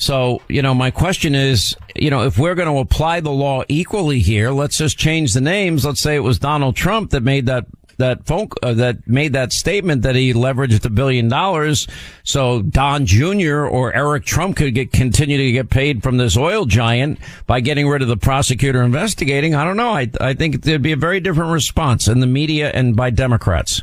So, 0.00 0.40
you 0.48 0.62
know, 0.62 0.72
my 0.72 0.90
question 0.90 1.34
is, 1.34 1.76
you 1.94 2.08
know, 2.08 2.22
if 2.22 2.38
we're 2.38 2.54
going 2.54 2.72
to 2.74 2.80
apply 2.80 3.20
the 3.20 3.30
law 3.30 3.64
equally 3.68 4.20
here, 4.20 4.50
let's 4.50 4.78
just 4.78 4.96
change 4.96 5.34
the 5.34 5.42
names. 5.42 5.84
Let's 5.84 6.00
say 6.00 6.16
it 6.16 6.20
was 6.20 6.38
Donald 6.38 6.74
Trump 6.74 7.10
that 7.10 7.22
made 7.22 7.46
that 7.46 7.66
that 7.98 8.24
phone 8.24 8.48
uh, 8.62 8.72
that 8.72 9.06
made 9.06 9.34
that 9.34 9.52
statement 9.52 10.00
that 10.02 10.16
he 10.16 10.32
leveraged 10.32 10.82
a 10.86 10.88
billion 10.88 11.28
dollars 11.28 11.86
so 12.24 12.62
Don 12.62 13.04
Jr. 13.04 13.66
or 13.66 13.92
Eric 13.92 14.24
Trump 14.24 14.56
could 14.56 14.74
get 14.74 14.90
continue 14.90 15.36
to 15.36 15.52
get 15.52 15.68
paid 15.68 16.02
from 16.02 16.16
this 16.16 16.34
oil 16.34 16.64
giant 16.64 17.18
by 17.46 17.60
getting 17.60 17.86
rid 17.86 18.00
of 18.00 18.08
the 18.08 18.16
prosecutor 18.16 18.80
investigating. 18.80 19.54
I 19.54 19.64
don't 19.64 19.76
know. 19.76 19.90
I 19.90 20.10
I 20.18 20.32
think 20.32 20.62
there'd 20.62 20.80
be 20.80 20.92
a 20.92 20.96
very 20.96 21.20
different 21.20 21.52
response 21.52 22.08
in 22.08 22.20
the 22.20 22.26
media 22.26 22.70
and 22.70 22.96
by 22.96 23.10
Democrats. 23.10 23.82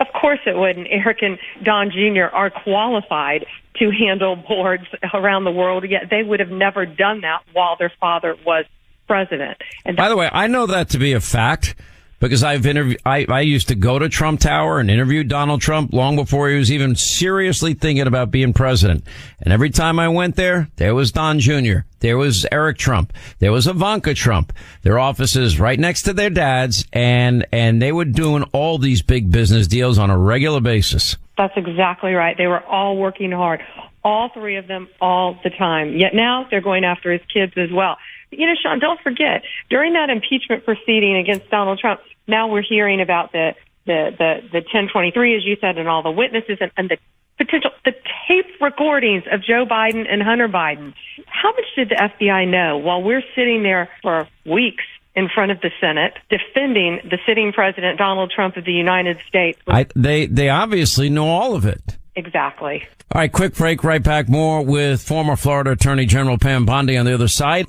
Of 0.00 0.06
course 0.18 0.40
it 0.46 0.56
would. 0.56 0.76
And 0.76 0.86
Eric 0.90 1.18
and 1.22 1.38
Don 1.62 1.90
Jr. 1.90 2.34
are 2.34 2.50
qualified 2.50 3.46
to 3.76 3.90
handle 3.90 4.34
boards 4.36 4.84
around 5.12 5.44
the 5.44 5.50
world, 5.50 5.84
yet 5.88 6.04
they 6.10 6.22
would 6.22 6.40
have 6.40 6.50
never 6.50 6.86
done 6.86 7.20
that 7.20 7.42
while 7.52 7.76
their 7.76 7.92
father 8.00 8.36
was 8.44 8.64
president. 9.06 9.58
And 9.84 9.96
by 9.96 10.08
the 10.08 10.16
way, 10.16 10.30
I 10.32 10.46
know 10.46 10.66
that 10.66 10.88
to 10.90 10.98
be 10.98 11.12
a 11.12 11.20
fact 11.20 11.74
because 12.20 12.44
I've 12.44 12.66
interviewed, 12.66 13.00
I, 13.04 13.26
I 13.28 13.40
used 13.40 13.68
to 13.68 13.74
go 13.74 13.98
to 13.98 14.08
Trump 14.08 14.40
Tower 14.40 14.78
and 14.78 14.90
interview 14.90 15.24
Donald 15.24 15.62
Trump 15.62 15.92
long 15.92 16.16
before 16.16 16.48
he 16.48 16.56
was 16.56 16.70
even 16.70 16.94
seriously 16.94 17.74
thinking 17.74 18.06
about 18.06 18.30
being 18.30 18.52
president. 18.52 19.04
And 19.40 19.52
every 19.52 19.70
time 19.70 19.98
I 19.98 20.08
went 20.08 20.36
there, 20.36 20.68
there 20.76 20.94
was 20.94 21.10
Don 21.10 21.40
Jr., 21.40 21.80
there 22.00 22.16
was 22.16 22.46
Eric 22.52 22.78
Trump, 22.78 23.12
there 23.40 23.52
was 23.52 23.66
Ivanka 23.66 24.14
Trump, 24.14 24.52
their 24.82 24.98
offices 24.98 25.58
right 25.58 25.78
next 25.78 26.02
to 26.02 26.12
their 26.12 26.30
dad's, 26.30 26.84
and, 26.92 27.46
and 27.52 27.80
they 27.80 27.90
were 27.90 28.04
doing 28.04 28.44
all 28.52 28.78
these 28.78 29.02
big 29.02 29.30
business 29.30 29.66
deals 29.66 29.98
on 29.98 30.10
a 30.10 30.18
regular 30.18 30.60
basis. 30.60 31.16
That's 31.36 31.56
exactly 31.56 32.12
right. 32.12 32.36
They 32.36 32.46
were 32.46 32.62
all 32.62 32.98
working 32.98 33.32
hard. 33.32 33.62
All 34.04 34.30
three 34.32 34.56
of 34.56 34.66
them 34.66 34.88
all 35.00 35.38
the 35.42 35.50
time. 35.50 35.96
Yet 35.96 36.14
now 36.14 36.46
they're 36.50 36.60
going 36.60 36.84
after 36.84 37.12
his 37.12 37.22
kids 37.32 37.52
as 37.56 37.70
well. 37.72 37.96
You 38.30 38.46
know, 38.46 38.54
Sean, 38.62 38.78
don't 38.78 39.00
forget, 39.00 39.42
during 39.68 39.94
that 39.94 40.10
impeachment 40.10 40.64
proceeding 40.64 41.16
against 41.16 41.50
Donald 41.50 41.78
Trump, 41.78 42.00
now 42.26 42.48
we're 42.48 42.62
hearing 42.62 43.00
about 43.00 43.32
the, 43.32 43.54
the, 43.86 44.10
the, 44.16 44.40
the 44.52 44.58
1023, 44.58 45.36
as 45.36 45.44
you 45.44 45.56
said, 45.60 45.78
and 45.78 45.88
all 45.88 46.02
the 46.02 46.10
witnesses 46.10 46.58
and, 46.60 46.70
and 46.76 46.90
the 46.90 46.98
potential, 47.38 47.70
the 47.84 47.92
tape 48.28 48.46
recordings 48.60 49.24
of 49.32 49.42
Joe 49.42 49.64
Biden 49.68 50.06
and 50.08 50.22
Hunter 50.22 50.48
Biden. 50.48 50.94
How 51.26 51.50
much 51.50 51.64
did 51.74 51.88
the 51.88 51.96
FBI 51.96 52.48
know 52.48 52.78
while 52.78 53.02
we're 53.02 53.24
sitting 53.34 53.62
there 53.62 53.88
for 54.02 54.28
weeks 54.44 54.84
in 55.16 55.28
front 55.28 55.50
of 55.50 55.60
the 55.60 55.70
Senate 55.80 56.14
defending 56.28 57.00
the 57.04 57.18
sitting 57.26 57.52
president, 57.52 57.98
Donald 57.98 58.30
Trump 58.34 58.56
of 58.56 58.64
the 58.64 58.72
United 58.72 59.18
States? 59.26 59.58
I, 59.66 59.86
they, 59.96 60.26
they 60.26 60.48
obviously 60.50 61.10
know 61.10 61.26
all 61.26 61.54
of 61.54 61.64
it. 61.64 61.82
Exactly. 62.14 62.86
All 63.12 63.20
right, 63.20 63.32
quick 63.32 63.54
break. 63.54 63.82
Right 63.82 64.02
back. 64.02 64.28
More 64.28 64.64
with 64.64 65.02
former 65.02 65.36
Florida 65.36 65.72
Attorney 65.72 66.06
General 66.06 66.38
Pam 66.38 66.64
Bondi 66.64 66.96
on 66.96 67.06
the 67.06 67.14
other 67.14 67.28
side. 67.28 67.66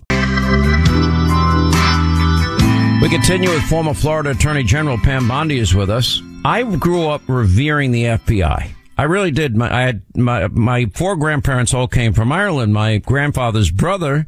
We 3.01 3.09
continue 3.09 3.49
with 3.49 3.63
former 3.63 3.95
Florida 3.95 4.29
Attorney 4.29 4.63
General 4.63 4.95
Pam 4.95 5.27
Bondi 5.27 5.57
is 5.57 5.73
with 5.73 5.89
us. 5.89 6.21
I 6.45 6.61
grew 6.61 7.07
up 7.07 7.23
revering 7.27 7.91
the 7.91 8.03
FBI. 8.03 8.69
I 8.95 9.03
really 9.03 9.31
did. 9.31 9.57
My, 9.57 9.75
I 9.75 9.81
had 9.81 10.03
my 10.15 10.47
my 10.49 10.85
four 10.93 11.15
grandparents 11.15 11.73
all 11.73 11.87
came 11.87 12.13
from 12.13 12.31
Ireland. 12.31 12.75
My 12.75 12.99
grandfather's 12.99 13.71
brother 13.71 14.27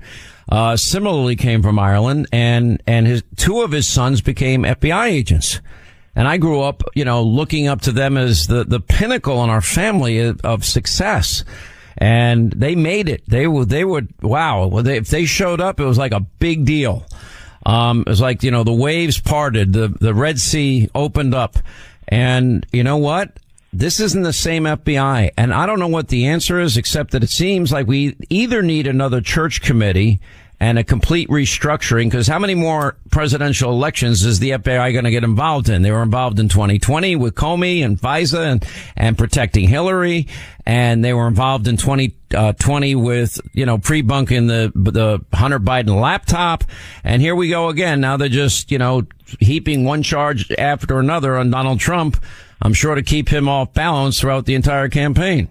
uh, 0.50 0.76
similarly 0.76 1.36
came 1.36 1.62
from 1.62 1.78
Ireland, 1.78 2.26
and 2.32 2.82
and 2.88 3.06
his 3.06 3.22
two 3.36 3.62
of 3.62 3.72
his 3.72 3.88
sons 3.88 4.22
became 4.22 4.64
FBI 4.64 5.06
agents. 5.06 5.62
And 6.16 6.28
I 6.28 6.38
grew 6.38 6.62
up, 6.62 6.82
you 6.96 7.06
know, 7.06 7.22
looking 7.22 7.68
up 7.68 7.82
to 7.82 7.92
them 7.92 8.18
as 8.18 8.48
the 8.48 8.64
the 8.64 8.80
pinnacle 8.80 9.44
in 9.44 9.52
our 9.52 9.62
family 9.62 10.18
of, 10.18 10.42
of 10.42 10.66
success. 10.66 11.44
And 11.96 12.52
they 12.52 12.74
made 12.74 13.08
it. 13.08 13.22
They 13.28 13.46
were 13.46 13.66
they 13.66 13.86
would 13.86 14.16
wow. 14.24 14.72
If 14.80 15.10
they 15.10 15.26
showed 15.26 15.62
up, 15.62 15.80
it 15.80 15.86
was 15.86 16.00
like 16.00 16.12
a 16.12 16.22
big 16.22 16.66
deal. 16.66 17.06
Um, 17.66 18.02
it 18.02 18.10
was 18.10 18.22
like, 18.22 18.44
you 18.44 18.52
know, 18.52 18.64
the 18.64 18.74
waves 18.74 19.20
parted, 19.20 19.74
the, 19.74 19.88
the 19.88 20.14
Red 20.14 20.40
Sea 20.40 20.90
opened 20.94 21.34
up. 21.34 21.58
And 22.08 22.66
you 22.72 22.84
know 22.84 22.98
what? 22.98 23.40
This 23.72 24.00
isn't 24.00 24.22
the 24.22 24.34
same 24.34 24.64
FBI. 24.64 25.32
And 25.38 25.54
I 25.54 25.66
don't 25.66 25.80
know 25.80 25.88
what 25.88 26.10
the 26.10 26.28
answer 26.28 26.60
is, 26.60 26.78
except 26.78 27.12
that 27.12 27.24
it 27.24 27.30
seems 27.30 27.72
like 27.72 27.88
we 27.88 28.16
either 28.30 28.62
need 28.62 28.86
another 28.86 29.22
church 29.22 29.62
committee 29.62 30.20
and 30.64 30.80
a 30.80 30.84
complete 30.84 31.28
restructuring. 31.28 32.06
Because 32.06 32.26
how 32.26 32.40
many 32.40 32.56
more 32.56 32.96
presidential 33.12 33.72
elections 33.72 34.24
is 34.24 34.40
the 34.40 34.52
FBI 34.52 34.94
going 34.94 35.04
to 35.04 35.12
get 35.12 35.26
involved 35.26 35.68
in? 35.68 35.82
They 35.82 35.92
were 35.92 36.02
involved 36.02 36.40
in 36.40 36.48
2020 36.48 37.18
with 37.18 37.36
Comey 37.36 37.84
and 37.84 38.00
FISA 38.00 38.46
and, 38.46 38.66
and 38.96 39.18
protecting 39.18 39.68
Hillary. 39.68 40.28
And 40.66 41.04
they 41.04 41.14
were 41.14 41.28
involved 41.28 41.68
in 41.68 41.76
2020 41.76 42.96
uh, 42.96 42.98
with, 42.98 43.42
you 43.52 43.66
know, 43.66 43.78
pre-bunking 43.78 44.48
the, 44.48 44.72
the 44.74 45.20
Hunter 45.38 45.60
Biden 45.60 46.00
laptop. 46.00 46.64
And 47.04 47.22
here 47.22 47.36
we 47.36 47.50
go 47.50 47.68
again. 47.68 48.00
Now 48.00 48.16
they're 48.16 48.30
just, 48.30 48.72
you 48.72 48.78
know, 48.78 49.06
heaping 49.42 49.84
one 49.84 50.02
charge 50.02 50.50
after 50.58 50.98
another 50.98 51.36
on 51.36 51.52
Donald 51.52 51.82
Trump. 51.82 52.24
I'm 52.62 52.74
sure 52.74 52.96
to 52.96 53.04
keep 53.04 53.28
him 53.28 53.50
off 53.50 53.74
balance 53.74 54.22
throughout 54.22 54.46
the 54.46 54.56
entire 54.56 54.88
campaign. 54.88 55.50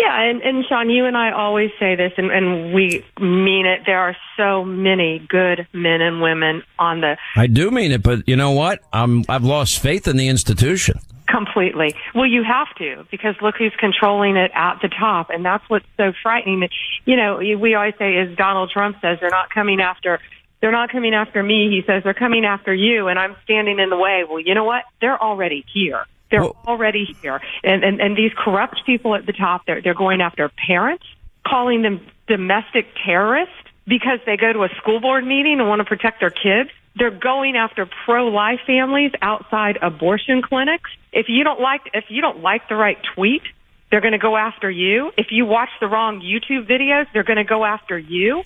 Yeah, 0.00 0.30
and, 0.30 0.40
and 0.42 0.64
Sean, 0.66 0.88
you 0.88 1.04
and 1.04 1.16
I 1.16 1.30
always 1.32 1.70
say 1.78 1.94
this, 1.94 2.12
and, 2.16 2.30
and 2.30 2.72
we 2.72 3.04
mean 3.20 3.66
it. 3.66 3.82
There 3.84 3.98
are 3.98 4.16
so 4.36 4.64
many 4.64 5.18
good 5.28 5.66
men 5.74 6.00
and 6.00 6.22
women 6.22 6.62
on 6.78 7.02
the 7.02 7.18
I 7.36 7.46
do 7.46 7.70
mean 7.70 7.92
it, 7.92 8.02
but 8.02 8.26
you 8.26 8.34
know 8.36 8.52
what? 8.52 8.80
I'm, 8.92 9.24
I've 9.28 9.44
lost 9.44 9.78
faith 9.78 10.08
in 10.08 10.16
the 10.16 10.28
institution. 10.28 10.98
completely. 11.28 11.94
Well, 12.14 12.26
you 12.26 12.42
have 12.42 12.74
to 12.78 13.06
because 13.10 13.34
look 13.42 13.56
who's 13.56 13.74
controlling 13.78 14.36
it 14.36 14.50
at 14.54 14.78
the 14.82 14.88
top, 14.88 15.30
and 15.30 15.44
that's 15.44 15.64
what's 15.68 15.86
so 15.96 16.12
frightening. 16.22 16.68
You 17.04 17.16
know, 17.16 17.36
we 17.36 17.74
always 17.74 17.94
say, 17.98 18.16
as 18.18 18.36
Donald 18.36 18.70
Trump 18.70 18.96
says, 19.00 19.18
they're 19.20 19.30
not 19.30 19.50
coming 19.50 19.80
after. 19.80 20.18
They're 20.60 20.72
not 20.72 20.90
coming 20.90 21.14
after 21.14 21.42
me. 21.42 21.70
He 21.70 21.82
says 21.86 22.02
they're 22.04 22.14
coming 22.14 22.44
after 22.44 22.74
you, 22.74 23.08
and 23.08 23.18
I'm 23.18 23.36
standing 23.44 23.78
in 23.78 23.88
the 23.90 23.96
way. 23.96 24.24
Well, 24.28 24.40
you 24.40 24.54
know 24.54 24.64
what? 24.64 24.84
They're 25.00 25.20
already 25.20 25.64
here. 25.72 26.04
They're 26.30 26.44
already 26.44 27.16
here, 27.22 27.40
and, 27.64 27.82
and 27.82 28.00
and 28.00 28.16
these 28.16 28.32
corrupt 28.36 28.82
people 28.86 29.14
at 29.14 29.26
the 29.26 29.32
top. 29.32 29.66
They're 29.66 29.82
they're 29.82 29.94
going 29.94 30.20
after 30.20 30.48
parents, 30.48 31.04
calling 31.46 31.82
them 31.82 32.06
domestic 32.28 32.86
terrorists 33.04 33.54
because 33.86 34.20
they 34.26 34.36
go 34.36 34.52
to 34.52 34.62
a 34.62 34.68
school 34.80 35.00
board 35.00 35.26
meeting 35.26 35.58
and 35.58 35.68
want 35.68 35.80
to 35.80 35.84
protect 35.84 36.20
their 36.20 36.30
kids. 36.30 36.70
They're 36.96 37.10
going 37.10 37.56
after 37.56 37.88
pro-life 38.04 38.60
families 38.66 39.12
outside 39.22 39.78
abortion 39.80 40.42
clinics. 40.42 40.90
If 41.12 41.26
you 41.28 41.44
don't 41.44 41.60
like 41.60 41.82
if 41.94 42.04
you 42.08 42.20
don't 42.20 42.40
like 42.40 42.68
the 42.68 42.76
right 42.76 42.98
tweet, 43.14 43.42
they're 43.90 44.00
going 44.00 44.12
to 44.12 44.18
go 44.18 44.36
after 44.36 44.70
you. 44.70 45.12
If 45.16 45.28
you 45.30 45.46
watch 45.46 45.70
the 45.80 45.88
wrong 45.88 46.20
YouTube 46.20 46.68
videos, 46.68 47.06
they're 47.12 47.24
going 47.24 47.38
to 47.38 47.44
go 47.44 47.64
after 47.64 47.98
you. 47.98 48.44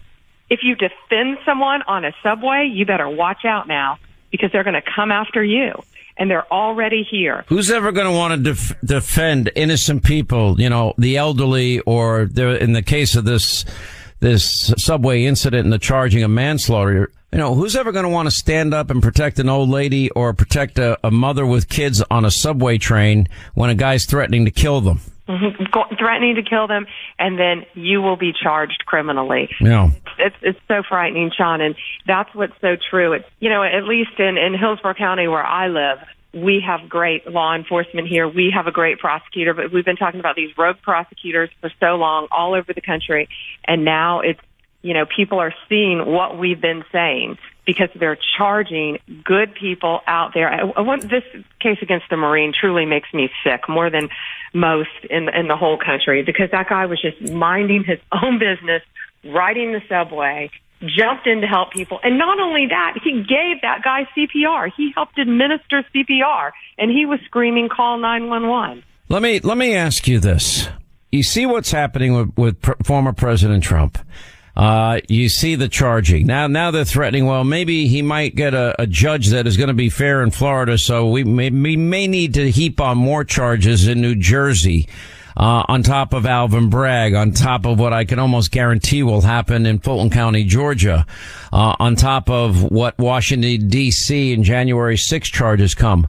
If 0.48 0.60
you 0.62 0.74
defend 0.74 1.38
someone 1.44 1.82
on 1.82 2.04
a 2.04 2.12
subway, 2.22 2.70
you 2.72 2.86
better 2.86 3.08
watch 3.08 3.44
out 3.44 3.68
now 3.68 3.98
because 4.30 4.50
they're 4.52 4.64
going 4.64 4.74
to 4.74 4.90
come 4.96 5.10
after 5.10 5.42
you. 5.42 5.82
And 6.16 6.30
they're 6.30 6.50
already 6.52 7.02
here. 7.02 7.44
Who's 7.48 7.70
ever 7.70 7.90
going 7.90 8.06
to 8.06 8.12
want 8.16 8.34
to 8.34 8.52
def- 8.52 8.80
defend 8.84 9.50
innocent 9.56 10.04
people? 10.04 10.60
You 10.60 10.70
know, 10.70 10.94
the 10.96 11.16
elderly, 11.16 11.80
or 11.80 12.22
in 12.22 12.72
the 12.72 12.82
case 12.82 13.16
of 13.16 13.24
this 13.24 13.64
this 14.20 14.72
subway 14.78 15.24
incident 15.24 15.64
and 15.64 15.72
the 15.72 15.78
charging 15.78 16.22
of 16.22 16.30
manslaughter. 16.30 17.10
You 17.32 17.38
know, 17.38 17.54
who's 17.54 17.76
ever 17.76 17.92
going 17.92 18.04
to 18.04 18.10
want 18.10 18.26
to 18.26 18.30
stand 18.30 18.72
up 18.72 18.90
and 18.90 19.02
protect 19.02 19.38
an 19.38 19.48
old 19.48 19.68
lady 19.68 20.08
or 20.10 20.32
protect 20.32 20.78
a, 20.78 20.98
a 21.04 21.10
mother 21.10 21.44
with 21.44 21.68
kids 21.68 22.02
on 22.10 22.24
a 22.24 22.30
subway 22.30 22.78
train 22.78 23.28
when 23.54 23.70
a 23.70 23.74
guy's 23.74 24.06
threatening 24.06 24.44
to 24.44 24.50
kill 24.50 24.80
them? 24.80 25.00
Threatening 25.98 26.34
to 26.34 26.42
kill 26.42 26.66
them, 26.66 26.86
and 27.18 27.38
then 27.38 27.64
you 27.72 28.02
will 28.02 28.16
be 28.16 28.32
charged 28.32 28.84
criminally. 28.84 29.48
Yeah. 29.60 29.90
It's 30.18 30.36
it's 30.42 30.58
so 30.68 30.82
frightening, 30.86 31.30
Sean, 31.34 31.60
and 31.60 31.74
that's 32.06 32.34
what's 32.34 32.52
so 32.60 32.76
true. 32.90 33.14
It's 33.14 33.24
you 33.40 33.48
know 33.48 33.62
at 33.62 33.84
least 33.84 34.18
in 34.18 34.36
in 34.36 34.54
Hillsborough 34.58 34.94
County 34.94 35.26
where 35.26 35.44
I 35.44 35.68
live, 35.68 35.98
we 36.34 36.62
have 36.66 36.88
great 36.88 37.26
law 37.26 37.54
enforcement 37.54 38.06
here. 38.06 38.28
We 38.28 38.52
have 38.54 38.66
a 38.66 38.72
great 38.72 38.98
prosecutor, 38.98 39.54
but 39.54 39.72
we've 39.72 39.84
been 39.84 39.96
talking 39.96 40.20
about 40.20 40.36
these 40.36 40.50
rogue 40.58 40.76
prosecutors 40.82 41.48
for 41.60 41.70
so 41.80 41.94
long 41.94 42.28
all 42.30 42.54
over 42.54 42.74
the 42.74 42.82
country, 42.82 43.28
and 43.66 43.84
now 43.84 44.20
it's 44.20 44.40
you 44.82 44.92
know 44.92 45.06
people 45.06 45.38
are 45.38 45.54
seeing 45.70 46.04
what 46.04 46.38
we've 46.38 46.60
been 46.60 46.84
saying 46.92 47.38
because 47.66 47.88
they're 47.98 48.18
charging 48.36 48.98
good 49.24 49.54
people 49.54 50.00
out 50.06 50.32
there. 50.34 50.50
I, 50.50 50.60
I 50.76 50.80
want 50.80 51.02
this 51.02 51.24
case 51.60 51.78
against 51.82 52.06
the 52.10 52.16
Marine 52.16 52.52
truly 52.58 52.86
makes 52.86 53.12
me 53.12 53.30
sick 53.42 53.68
more 53.68 53.90
than 53.90 54.08
most 54.52 54.90
in 55.10 55.28
in 55.28 55.48
the 55.48 55.56
whole 55.56 55.78
country 55.78 56.22
because 56.22 56.50
that 56.52 56.68
guy 56.68 56.86
was 56.86 57.00
just 57.00 57.32
minding 57.32 57.84
his 57.84 57.98
own 58.12 58.38
business, 58.38 58.82
riding 59.24 59.72
the 59.72 59.82
subway, 59.88 60.50
jumped 60.80 61.26
in 61.26 61.40
to 61.40 61.46
help 61.46 61.72
people, 61.72 61.98
and 62.02 62.18
not 62.18 62.38
only 62.40 62.66
that, 62.68 62.98
he 63.02 63.12
gave 63.22 63.62
that 63.62 63.82
guy 63.82 64.06
CPR. 64.16 64.70
He 64.76 64.92
helped 64.94 65.18
administer 65.18 65.84
CPR, 65.94 66.52
and 66.78 66.90
he 66.90 67.06
was 67.06 67.20
screaming, 67.24 67.68
"Call 67.68 67.98
911." 67.98 68.82
Let 69.08 69.22
me 69.22 69.40
let 69.40 69.56
me 69.56 69.74
ask 69.74 70.06
you 70.06 70.18
this: 70.18 70.68
You 71.12 71.22
see 71.22 71.46
what's 71.46 71.70
happening 71.70 72.14
with, 72.14 72.36
with 72.36 72.60
pr- 72.60 72.82
former 72.84 73.12
President 73.12 73.62
Trump. 73.62 73.98
Uh, 74.56 75.00
you 75.08 75.28
see 75.28 75.56
the 75.56 75.68
charging 75.68 76.26
now. 76.26 76.46
Now 76.46 76.70
they're 76.70 76.84
threatening. 76.84 77.26
Well, 77.26 77.44
maybe 77.44 77.88
he 77.88 78.02
might 78.02 78.36
get 78.36 78.54
a, 78.54 78.80
a 78.80 78.86
judge 78.86 79.28
that 79.28 79.46
is 79.46 79.56
going 79.56 79.68
to 79.68 79.74
be 79.74 79.90
fair 79.90 80.22
in 80.22 80.30
Florida. 80.30 80.78
So 80.78 81.10
we 81.10 81.24
may, 81.24 81.50
we 81.50 81.76
may 81.76 82.06
need 82.06 82.34
to 82.34 82.50
heap 82.50 82.80
on 82.80 82.96
more 82.96 83.24
charges 83.24 83.88
in 83.88 84.00
New 84.00 84.14
Jersey. 84.14 84.88
Uh, 85.36 85.64
on 85.66 85.82
top 85.82 86.12
of 86.12 86.26
Alvin 86.26 86.70
Bragg, 86.70 87.12
on 87.12 87.32
top 87.32 87.66
of 87.66 87.80
what 87.80 87.92
I 87.92 88.04
can 88.04 88.20
almost 88.20 88.52
guarantee 88.52 89.02
will 89.02 89.20
happen 89.20 89.66
in 89.66 89.80
Fulton 89.80 90.08
County, 90.08 90.44
Georgia, 90.44 91.04
uh, 91.52 91.74
on 91.80 91.96
top 91.96 92.30
of 92.30 92.62
what 92.70 92.96
Washington 92.98 93.68
D.C. 93.68 94.32
and 94.32 94.44
January 94.44 94.96
6 94.96 95.28
charges 95.30 95.74
come. 95.74 96.06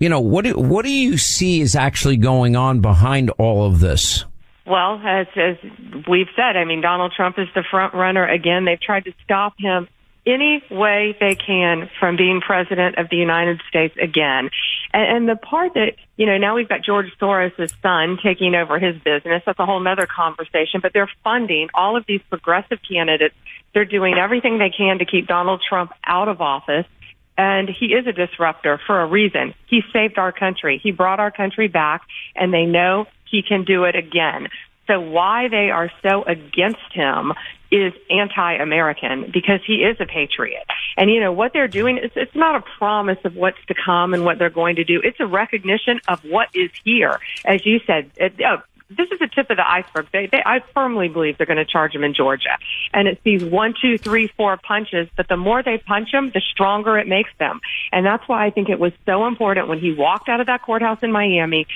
You 0.00 0.08
know, 0.08 0.20
what 0.20 0.46
do, 0.46 0.54
what 0.54 0.86
do 0.86 0.90
you 0.90 1.18
see 1.18 1.60
is 1.60 1.76
actually 1.76 2.16
going 2.16 2.56
on 2.56 2.80
behind 2.80 3.28
all 3.36 3.66
of 3.66 3.80
this? 3.80 4.24
Well, 4.66 5.00
as 5.04 5.26
as 5.36 5.56
we've 6.08 6.28
said, 6.34 6.56
I 6.56 6.64
mean, 6.64 6.80
Donald 6.80 7.12
Trump 7.14 7.38
is 7.38 7.48
the 7.54 7.64
front 7.70 7.94
runner 7.94 8.26
again. 8.26 8.64
They've 8.64 8.80
tried 8.80 9.04
to 9.04 9.12
stop 9.24 9.54
him 9.58 9.88
any 10.26 10.62
way 10.70 11.16
they 11.20 11.34
can 11.34 11.90
from 12.00 12.16
being 12.16 12.40
president 12.40 12.98
of 12.98 13.08
the 13.10 13.16
United 13.16 13.60
States 13.68 13.94
again. 14.00 14.50
And, 14.92 15.16
and 15.16 15.28
the 15.28 15.36
part 15.36 15.74
that, 15.74 15.96
you 16.16 16.26
know, 16.26 16.38
now 16.38 16.54
we've 16.54 16.68
got 16.68 16.82
George 16.82 17.12
Soros' 17.20 17.72
son 17.82 18.18
taking 18.22 18.54
over 18.54 18.78
his 18.78 18.96
business. 19.02 19.42
That's 19.44 19.58
a 19.58 19.66
whole 19.66 19.80
nother 19.80 20.06
conversation, 20.06 20.80
but 20.80 20.92
they're 20.92 21.10
funding 21.22 21.68
all 21.74 21.96
of 21.96 22.04
these 22.06 22.22
progressive 22.30 22.78
candidates. 22.88 23.34
They're 23.74 23.84
doing 23.84 24.14
everything 24.14 24.58
they 24.58 24.70
can 24.70 24.98
to 24.98 25.04
keep 25.04 25.26
Donald 25.26 25.62
Trump 25.68 25.92
out 26.06 26.28
of 26.28 26.40
office. 26.40 26.86
And 27.36 27.68
he 27.68 27.86
is 27.86 28.06
a 28.06 28.12
disruptor 28.12 28.80
for 28.86 29.00
a 29.00 29.06
reason. 29.06 29.54
He 29.66 29.82
saved 29.92 30.18
our 30.18 30.30
country. 30.30 30.80
He 30.82 30.92
brought 30.92 31.18
our 31.18 31.32
country 31.32 31.66
back 31.66 32.02
and 32.36 32.54
they 32.54 32.64
know 32.64 33.06
he 33.30 33.42
can 33.42 33.64
do 33.64 33.84
it 33.84 33.96
again. 33.96 34.48
So 34.86 35.00
why 35.00 35.48
they 35.48 35.70
are 35.70 35.90
so 36.02 36.24
against 36.24 36.92
him 36.92 37.32
is 37.70 37.92
anti-American 38.10 39.30
because 39.32 39.60
he 39.66 39.76
is 39.76 39.96
a 39.98 40.06
patriot. 40.06 40.64
And 40.96 41.10
you 41.10 41.20
know 41.20 41.32
what 41.32 41.52
they're 41.52 41.68
doing 41.68 41.98
is 41.98 42.10
it's 42.14 42.34
not 42.34 42.56
a 42.56 42.64
promise 42.78 43.18
of 43.24 43.34
what's 43.34 43.64
to 43.66 43.74
come 43.74 44.14
and 44.14 44.24
what 44.24 44.38
they're 44.38 44.50
going 44.50 44.76
to 44.76 44.84
do. 44.84 45.00
It's 45.02 45.18
a 45.20 45.26
recognition 45.26 46.00
of 46.06 46.20
what 46.24 46.48
is 46.54 46.70
here. 46.84 47.18
As 47.44 47.64
you 47.64 47.80
said, 47.86 48.10
it, 48.16 48.40
uh, 48.40 48.58
this 48.96 49.08
is 49.10 49.18
the 49.18 49.28
tip 49.28 49.50
of 49.50 49.56
the 49.56 49.68
iceberg. 49.68 50.06
They, 50.12 50.26
they, 50.26 50.42
I 50.44 50.60
firmly 50.72 51.08
believe 51.08 51.38
they're 51.38 51.46
going 51.46 51.56
to 51.58 51.64
charge 51.64 51.94
him 51.94 52.04
in 52.04 52.14
Georgia. 52.14 52.58
And 52.92 53.08
it's 53.08 53.20
these 53.24 53.44
one, 53.44 53.74
two, 53.80 53.98
three, 53.98 54.28
four 54.36 54.56
punches, 54.56 55.08
but 55.16 55.28
the 55.28 55.36
more 55.36 55.62
they 55.62 55.78
punch 55.78 56.08
him, 56.12 56.30
the 56.32 56.42
stronger 56.52 56.98
it 56.98 57.06
makes 57.08 57.30
them. 57.38 57.60
And 57.92 58.04
that's 58.04 58.26
why 58.28 58.46
I 58.46 58.50
think 58.50 58.68
it 58.68 58.78
was 58.78 58.92
so 59.06 59.26
important 59.26 59.68
when 59.68 59.78
he 59.78 59.92
walked 59.92 60.28
out 60.28 60.40
of 60.40 60.46
that 60.46 60.62
courthouse 60.62 60.98
in 61.02 61.12
Miami, 61.12 61.66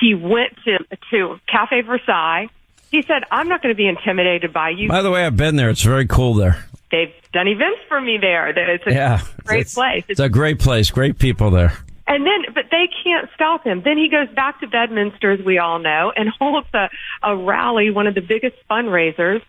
he 0.00 0.14
went 0.14 0.56
to, 0.64 0.78
to 1.10 1.40
Cafe 1.50 1.82
Versailles. 1.82 2.48
He 2.90 3.02
said, 3.02 3.22
I'm 3.30 3.48
not 3.48 3.62
going 3.62 3.74
to 3.74 3.76
be 3.76 3.86
intimidated 3.86 4.52
by 4.52 4.70
you. 4.70 4.88
By 4.88 5.02
the 5.02 5.10
way, 5.10 5.24
I've 5.24 5.36
been 5.36 5.56
there. 5.56 5.68
It's 5.70 5.82
very 5.82 6.06
cool 6.06 6.34
there. 6.34 6.64
They've 6.90 7.12
done 7.34 7.46
events 7.48 7.80
for 7.86 8.00
me 8.00 8.16
there. 8.18 8.48
It's 8.48 8.86
a 8.86 8.92
Yeah. 8.92 9.20
great 9.44 9.60
it's, 9.62 9.74
place. 9.74 10.04
It's 10.08 10.20
a 10.20 10.28
great 10.30 10.58
place. 10.58 10.90
Great 10.90 11.18
people 11.18 11.50
there. 11.50 11.72
And 12.08 12.24
then, 12.24 12.54
but 12.54 12.64
they 12.70 12.88
can't 13.04 13.28
stop 13.34 13.64
him. 13.64 13.82
Then 13.84 13.98
he 13.98 14.08
goes 14.08 14.34
back 14.34 14.60
to 14.60 14.66
Bedminster, 14.66 15.30
as 15.30 15.44
we 15.44 15.58
all 15.58 15.78
know, 15.78 16.10
and 16.16 16.28
holds 16.30 16.66
a, 16.72 16.88
a 17.22 17.36
rally, 17.36 17.90
one 17.90 18.06
of 18.06 18.14
the 18.14 18.22
biggest 18.22 18.56
fundraisers 18.68 19.42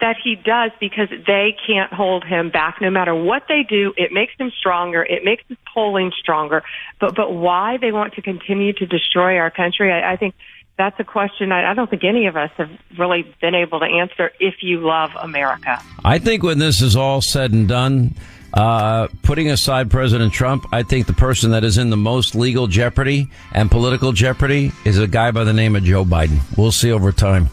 that 0.00 0.16
he 0.22 0.36
does 0.36 0.70
because 0.78 1.08
they 1.26 1.56
can't 1.66 1.92
hold 1.92 2.22
him 2.22 2.50
back. 2.50 2.80
No 2.80 2.90
matter 2.90 3.14
what 3.14 3.44
they 3.48 3.64
do, 3.68 3.92
it 3.96 4.12
makes 4.12 4.34
him 4.38 4.52
stronger. 4.56 5.02
It 5.02 5.24
makes 5.24 5.42
his 5.48 5.56
polling 5.72 6.12
stronger. 6.20 6.62
But, 7.00 7.16
but 7.16 7.32
why 7.32 7.78
they 7.80 7.92
want 7.92 8.14
to 8.14 8.22
continue 8.22 8.72
to 8.74 8.86
destroy 8.86 9.38
our 9.38 9.50
country, 9.50 9.90
I, 9.90 10.12
I 10.12 10.16
think 10.16 10.34
that's 10.78 10.98
a 11.00 11.04
question 11.04 11.50
I, 11.50 11.70
I 11.70 11.74
don't 11.74 11.88
think 11.88 12.04
any 12.04 12.26
of 12.26 12.36
us 12.36 12.50
have 12.58 12.70
really 12.98 13.34
been 13.40 13.54
able 13.54 13.80
to 13.80 13.86
answer 13.86 14.30
if 14.38 14.56
you 14.62 14.80
love 14.80 15.10
America. 15.20 15.82
I 16.04 16.18
think 16.18 16.42
when 16.42 16.58
this 16.58 16.82
is 16.82 16.94
all 16.94 17.22
said 17.22 17.52
and 17.52 17.66
done, 17.66 18.14
uh, 18.56 19.08
putting 19.22 19.50
aside 19.50 19.90
President 19.90 20.32
Trump, 20.32 20.66
I 20.72 20.82
think 20.82 21.06
the 21.06 21.12
person 21.12 21.50
that 21.50 21.62
is 21.62 21.76
in 21.76 21.90
the 21.90 21.96
most 21.96 22.34
legal 22.34 22.66
jeopardy 22.66 23.30
and 23.52 23.70
political 23.70 24.12
jeopardy 24.12 24.72
is 24.84 24.98
a 24.98 25.06
guy 25.06 25.30
by 25.30 25.44
the 25.44 25.52
name 25.52 25.76
of 25.76 25.84
Joe 25.84 26.04
Biden. 26.04 26.40
We'll 26.56 26.72
see 26.72 26.90
over 26.90 27.12
time. 27.12 27.50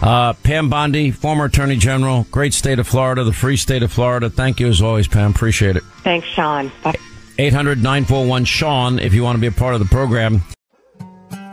Uh, 0.00 0.32
Pam 0.32 0.70
Bondi, 0.70 1.10
former 1.10 1.44
Attorney 1.44 1.76
General, 1.76 2.26
great 2.30 2.54
state 2.54 2.78
of 2.78 2.88
Florida, 2.88 3.24
the 3.24 3.32
free 3.32 3.58
state 3.58 3.82
of 3.82 3.92
Florida. 3.92 4.30
Thank 4.30 4.58
you 4.58 4.68
as 4.68 4.80
always, 4.80 5.06
Pam. 5.06 5.32
Appreciate 5.32 5.76
it. 5.76 5.82
Thanks, 6.02 6.26
Sean. 6.28 6.72
Bye. 6.82 6.96
800 7.38 7.78
941 7.78 8.44
Sean 8.46 8.98
if 8.98 9.14
you 9.14 9.22
want 9.22 9.36
to 9.36 9.40
be 9.40 9.46
a 9.46 9.52
part 9.52 9.74
of 9.74 9.80
the 9.80 9.86
program. 9.86 10.42